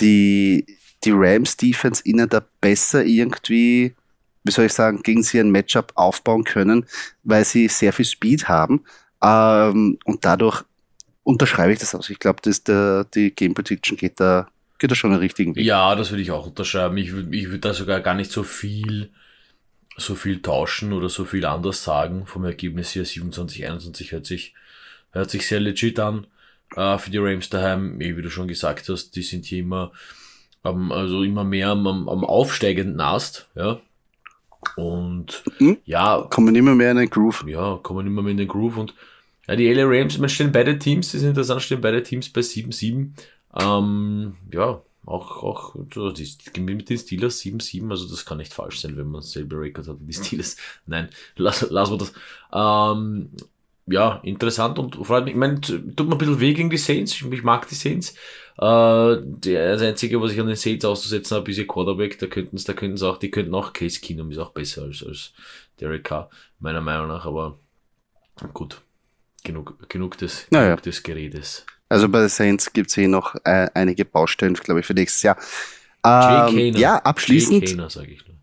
die, 0.00 0.66
die 1.04 1.12
Rams 1.12 1.56
Defense 1.56 2.02
ihnen 2.04 2.28
da 2.28 2.42
besser 2.60 3.04
irgendwie 3.04 3.94
wie 4.44 4.52
soll 4.52 4.66
ich 4.66 4.72
sagen, 4.72 5.02
gegen 5.02 5.22
sie 5.22 5.38
ein 5.40 5.50
Matchup 5.50 5.92
aufbauen 5.94 6.44
können, 6.44 6.86
weil 7.22 7.44
sie 7.44 7.68
sehr 7.68 7.92
viel 7.92 8.04
Speed 8.04 8.48
haben. 8.48 8.84
Ähm, 9.22 9.98
und 10.04 10.24
dadurch 10.24 10.64
unterschreibe 11.22 11.72
ich 11.72 11.78
das 11.78 11.94
aus. 11.94 12.10
Ich 12.10 12.18
glaube, 12.18 12.40
die 12.42 13.30
Game 13.32 13.54
Prediction 13.54 13.96
geht 13.96 14.18
da, 14.20 14.48
geht 14.78 14.90
da 14.90 14.94
schon 14.94 15.12
einen 15.12 15.20
richtigen 15.20 15.54
Weg. 15.54 15.64
Ja, 15.64 15.94
das 15.94 16.10
würde 16.10 16.22
ich 16.22 16.30
auch 16.30 16.46
unterschreiben. 16.46 16.96
Ich 16.96 17.12
würde 17.12 17.36
ich 17.36 17.50
würd 17.50 17.64
da 17.64 17.74
sogar 17.74 18.00
gar 18.00 18.14
nicht 18.14 18.30
so 18.30 18.42
viel, 18.42 19.10
so 19.96 20.14
viel 20.14 20.40
tauschen 20.40 20.92
oder 20.92 21.08
so 21.08 21.24
viel 21.24 21.44
anders 21.44 21.84
sagen 21.84 22.26
vom 22.26 22.44
Ergebnis 22.44 22.90
hier. 22.90 23.04
27, 23.04 23.66
21 23.66 24.12
hört 24.12 24.26
sich, 24.26 24.54
hört 25.12 25.30
sich 25.30 25.46
sehr 25.46 25.60
legit 25.60 26.00
an. 26.00 26.26
Äh, 26.76 26.98
für 26.98 27.10
die 27.10 27.18
Rams 27.18 27.50
daheim, 27.50 27.98
wie 27.98 28.22
du 28.22 28.30
schon 28.30 28.48
gesagt 28.48 28.88
hast, 28.88 29.16
die 29.16 29.22
sind 29.22 29.44
hier 29.44 29.58
immer, 29.58 29.92
ähm, 30.64 30.92
also 30.92 31.22
immer 31.22 31.44
mehr 31.44 31.68
am, 31.68 31.86
am 31.86 32.24
aufsteigenden 32.24 33.00
Ast, 33.00 33.48
ja. 33.54 33.80
Und 34.76 35.42
mhm. 35.58 35.78
ja. 35.84 36.26
Kommen 36.30 36.54
immer 36.54 36.74
mehr 36.74 36.90
in 36.90 36.98
den 36.98 37.10
Groove. 37.10 37.44
Ja, 37.46 37.78
kommen 37.82 38.06
immer 38.06 38.22
mehr 38.22 38.32
in 38.32 38.36
den 38.38 38.48
Groove. 38.48 38.76
Und 38.76 38.94
ja, 39.48 39.56
die 39.56 39.72
LA 39.72 39.84
Rams, 39.86 40.18
man 40.18 40.28
stehen 40.28 40.52
beide 40.52 40.78
Teams, 40.78 41.12
das 41.12 41.22
ist 41.22 41.28
interessant, 41.28 41.62
stehen 41.62 41.80
beide 41.80 42.02
Teams 42.02 42.28
bei 42.28 42.40
7-7. 42.40 43.10
Ähm, 43.58 44.36
ja, 44.52 44.82
auch, 45.06 45.42
auch 45.42 45.74
die, 45.90 46.60
mit 46.60 46.88
den 46.88 46.98
Steelers 46.98 47.40
7-7, 47.40 47.90
also 47.90 48.08
das 48.08 48.24
kann 48.24 48.38
nicht 48.38 48.52
falsch 48.52 48.80
sein, 48.80 48.96
wenn 48.96 49.08
man 49.08 49.22
selber 49.22 49.60
Record 49.60 49.88
hat 49.88 49.96
wie 50.00 50.06
die 50.06 50.12
Steelers. 50.12 50.56
Nein, 50.86 51.08
lass, 51.36 51.68
lassen 51.70 51.92
wir 51.92 51.98
das. 51.98 52.12
Ähm, 52.52 53.30
ja, 53.90 54.20
interessant 54.22 54.78
und 54.78 54.94
vor 55.04 55.16
allem, 55.16 55.26
ich 55.26 55.34
meine, 55.34 55.60
tut 55.60 56.00
mir 56.00 56.12
ein 56.12 56.18
bisschen 56.18 56.40
weh 56.40 56.54
gegen 56.54 56.70
die 56.70 56.78
Saints. 56.78 57.20
Ich 57.20 57.42
mag 57.42 57.68
die 57.68 57.74
Saints. 57.74 58.14
Äh, 58.56 59.16
das 59.40 59.82
Einzige, 59.82 60.20
was 60.20 60.32
ich 60.32 60.40
an 60.40 60.46
den 60.46 60.56
Saints 60.56 60.84
auszusetzen 60.84 61.36
habe, 61.36 61.50
ist 61.50 61.58
ihr 61.58 61.66
Quarterback. 61.66 62.18
Da 62.18 62.26
könnten 62.26 62.56
da 62.64 62.72
könnten 62.72 62.96
sie 62.96 63.08
auch, 63.08 63.18
die 63.18 63.30
könnten 63.30 63.54
auch 63.54 63.72
Case 63.72 64.00
Keenum 64.00 64.30
ist 64.30 64.38
auch 64.38 64.50
besser 64.50 64.82
als, 64.82 65.02
als 65.02 65.32
Derek 65.80 66.04
Carr, 66.04 66.30
meiner 66.60 66.80
Meinung 66.80 67.08
nach, 67.08 67.26
aber 67.26 67.58
gut. 68.54 68.80
Genug, 69.42 69.88
genug 69.88 70.18
des, 70.18 70.46
naja. 70.50 70.66
genug 70.66 70.82
des 70.82 71.02
Geredes. 71.02 71.64
Also 71.88 72.08
bei 72.08 72.20
den 72.20 72.28
Saints 72.28 72.72
gibt 72.72 72.90
es 72.90 72.96
eh 72.98 73.08
noch 73.08 73.34
äh, 73.44 73.68
einige 73.74 74.04
Baustellen, 74.04 74.54
glaube 74.54 74.80
ich, 74.80 74.86
für 74.86 74.94
nächstes 74.94 75.22
Jahr. 75.22 75.36
Ähm, 76.04 76.76
ja, 76.76 76.96
abschließend. 76.96 77.62
Jay 77.62 77.76
Kaner, 77.76 77.90
sag 77.90 78.08
ich 78.08 78.22
nur. 78.26 78.36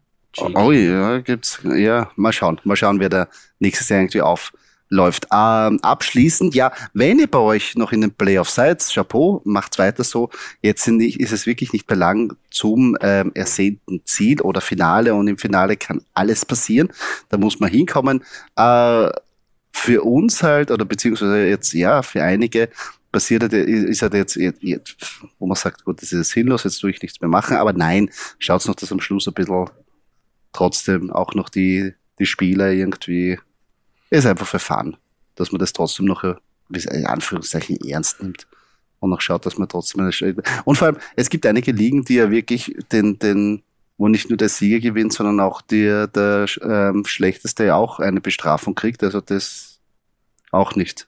Oh, 0.56 0.72
ja, 0.72 1.20
gibt's, 1.20 1.62
ja, 1.64 2.12
mal 2.16 2.34
schauen, 2.34 2.60
mal 2.64 2.76
schauen, 2.76 3.00
wer 3.00 3.10
da 3.10 3.28
nächstes 3.60 3.90
Jahr 3.90 4.02
irgendwie 4.02 4.22
auf, 4.22 4.52
läuft. 4.90 5.28
Ähm, 5.34 5.80
abschließend, 5.82 6.56
ja, 6.56 6.72
wenn 6.94 7.20
ihr 7.20 7.28
bei 7.28 7.40
euch 7.40 7.76
noch 7.76 7.92
in 7.92 8.02
den 8.02 8.12
Playoffs 8.12 8.56
seid, 8.56 8.84
Chapeau, 8.94 9.42
macht's 9.44 9.78
weiter 9.80 10.04
so. 10.04 10.30
Jetzt 10.62 10.84
sind, 10.84 11.02
ist 11.02 11.32
es 11.32 11.46
wirklich 11.46 11.74
nicht 11.74 11.90
mehr 11.90 11.98
lang 11.98 12.36
zum 12.52 12.98
ähm, 13.02 13.32
ersehnten 13.34 14.02
Ziel 14.06 14.42
oder 14.42 14.62
Finale 14.62 15.14
und 15.14 15.28
im 15.28 15.38
Finale 15.38 15.78
kann 15.78 16.02
alles 16.14 16.46
passieren. 16.46 16.90
Da 17.30 17.38
muss 17.38 17.60
man 17.60 17.70
hinkommen. 17.70 18.24
Äh, 18.56 19.10
für 19.72 20.04
uns 20.04 20.42
halt, 20.42 20.72
oder 20.72 20.86
beziehungsweise 20.86 21.46
jetzt, 21.46 21.72
ja, 21.74 22.02
für 22.02 22.24
einige 22.24 22.70
passiert 23.12 23.44
ist 23.54 24.02
halt 24.02 24.14
jetzt, 24.16 24.36
jetzt, 24.36 25.22
wo 25.40 25.46
man 25.46 25.56
sagt, 25.56 25.86
gut, 25.86 26.02
das 26.02 26.12
ist 26.12 26.32
sinnlos, 26.32 26.64
jetzt 26.64 26.80
tue 26.80 26.90
ich 26.90 27.02
nichts 27.02 27.22
mehr 27.22 27.30
machen, 27.30 27.58
aber 27.58 27.74
nein, 27.74 28.10
schaut's 28.40 28.68
noch, 28.68 28.76
dass 28.76 28.92
am 28.92 29.00
Schluss 29.00 29.28
ein 29.28 29.34
bisschen 29.34 29.70
trotzdem 30.52 31.12
auch 31.12 31.34
noch 31.36 31.50
die, 31.50 31.94
die 32.20 32.26
Spieler 32.26 32.72
irgendwie 32.72 33.38
ist 34.10 34.26
einfach 34.26 34.48
für 34.48 34.60
Fun, 34.60 34.98
dass 35.36 35.52
man 35.52 35.60
das 35.60 35.74
trotzdem 35.74 36.06
noch 36.06 36.24
in 36.24 37.06
Anführungszeichen 37.06 37.78
ernst 37.88 38.22
nimmt 38.22 38.48
und 39.00 39.10
noch 39.10 39.22
schaut, 39.22 39.46
dass 39.46 39.58
man 39.58 39.70
trotzdem 39.70 40.02
eine 40.02 40.12
Stelle. 40.12 40.42
Und 40.66 40.78
vor 40.78 40.88
allem, 40.88 40.98
es 41.16 41.30
gibt 41.30 41.46
einige 41.46 41.72
Ligen, 41.72 42.04
die 42.04 42.16
ja 42.16 42.32
wirklich 42.32 42.76
den, 42.92 43.20
den, 43.20 43.64
wo 43.98 44.08
nicht 44.08 44.30
nur 44.30 44.38
der 44.38 44.50
Sieger 44.50 44.80
gewinnt, 44.80 45.14
sondern 45.14 45.40
auch 45.40 45.62
der, 45.62 46.08
der 46.08 46.46
ähm, 46.62 47.06
Schlechteste 47.06 47.76
auch 47.76 48.00
eine 48.00 48.22
Bestrafung 48.22 48.76
kriegt. 48.76 49.04
Also 49.04 49.22
das 49.22 49.80
auch 50.52 50.76
nicht 50.76 51.08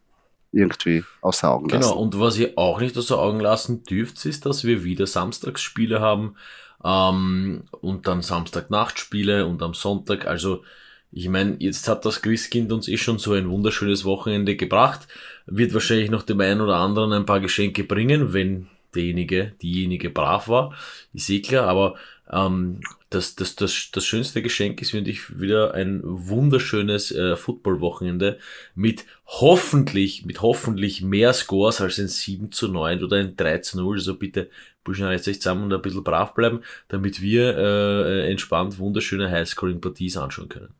irgendwie 0.51 1.03
außer 1.21 1.49
Augen 1.49 1.69
lassen. 1.69 1.81
Genau, 1.81 2.01
und 2.01 2.19
was 2.19 2.37
ihr 2.37 2.53
auch 2.57 2.79
nicht 2.79 2.97
außer 2.97 3.19
Augen 3.19 3.39
lassen 3.39 3.83
dürft, 3.83 4.23
ist, 4.25 4.45
dass 4.45 4.63
wir 4.63 4.83
wieder 4.83 5.05
Samstagsspiele 5.05 5.99
haben 6.01 6.35
ähm, 6.83 7.63
und 7.81 8.07
dann 8.07 8.21
Samstagnachtspiele 8.21 9.45
und 9.45 9.61
am 9.61 9.73
Sonntag. 9.73 10.25
Also 10.25 10.63
ich 11.11 11.29
meine, 11.29 11.55
jetzt 11.59 11.87
hat 11.87 12.05
das 12.05 12.21
Christkind 12.21 12.71
uns 12.71 12.87
eh 12.87 12.97
schon 12.97 13.17
so 13.17 13.33
ein 13.33 13.49
wunderschönes 13.49 14.05
Wochenende 14.05 14.55
gebracht, 14.55 15.07
wird 15.45 15.73
wahrscheinlich 15.73 16.11
noch 16.11 16.23
dem 16.23 16.39
einen 16.41 16.61
oder 16.61 16.77
anderen 16.77 17.13
ein 17.13 17.25
paar 17.25 17.39
Geschenke 17.39 17.83
bringen, 17.83 18.33
wenn 18.33 18.67
derjenige, 18.95 19.53
diejenige 19.61 20.09
brav 20.09 20.47
war, 20.47 20.75
ist 21.13 21.29
eh 21.29 21.41
klar, 21.41 21.67
aber 21.67 21.95
ähm, 22.31 22.81
das, 23.09 23.35
das, 23.35 23.55
das, 23.55 23.89
das 23.91 24.05
schönste 24.05 24.41
Geschenk 24.41 24.81
ist, 24.81 24.91
finde 24.91 25.09
ich, 25.09 25.39
wieder 25.39 25.73
ein 25.73 26.01
wunderschönes 26.03 27.11
äh, 27.11 27.35
Football-Wochenende 27.35 28.37
mit 28.75 29.05
hoffentlich, 29.25 30.25
mit 30.25 30.41
hoffentlich 30.41 31.01
mehr 31.01 31.33
Scores 31.33 31.81
als 31.81 31.99
ein 31.99 32.07
7 32.07 32.51
zu 32.51 32.67
9 32.67 33.03
oder 33.03 33.17
ein 33.17 33.35
3 33.35 33.59
zu 33.59 33.77
0. 33.77 33.97
Also 33.97 34.15
bitte 34.15 34.49
Burschen 34.83 35.05
reißt 35.05 35.27
euch 35.27 35.41
zusammen 35.41 35.63
und 35.63 35.73
ein 35.73 35.81
bisschen 35.81 36.03
brav 36.03 36.35
bleiben, 36.35 36.61
damit 36.87 37.21
wir 37.21 37.57
äh, 37.57 38.29
entspannt 38.29 38.77
wunderschöne 38.77 39.31
Highscoring-Parties 39.31 40.17
anschauen 40.17 40.49
können. 40.49 40.78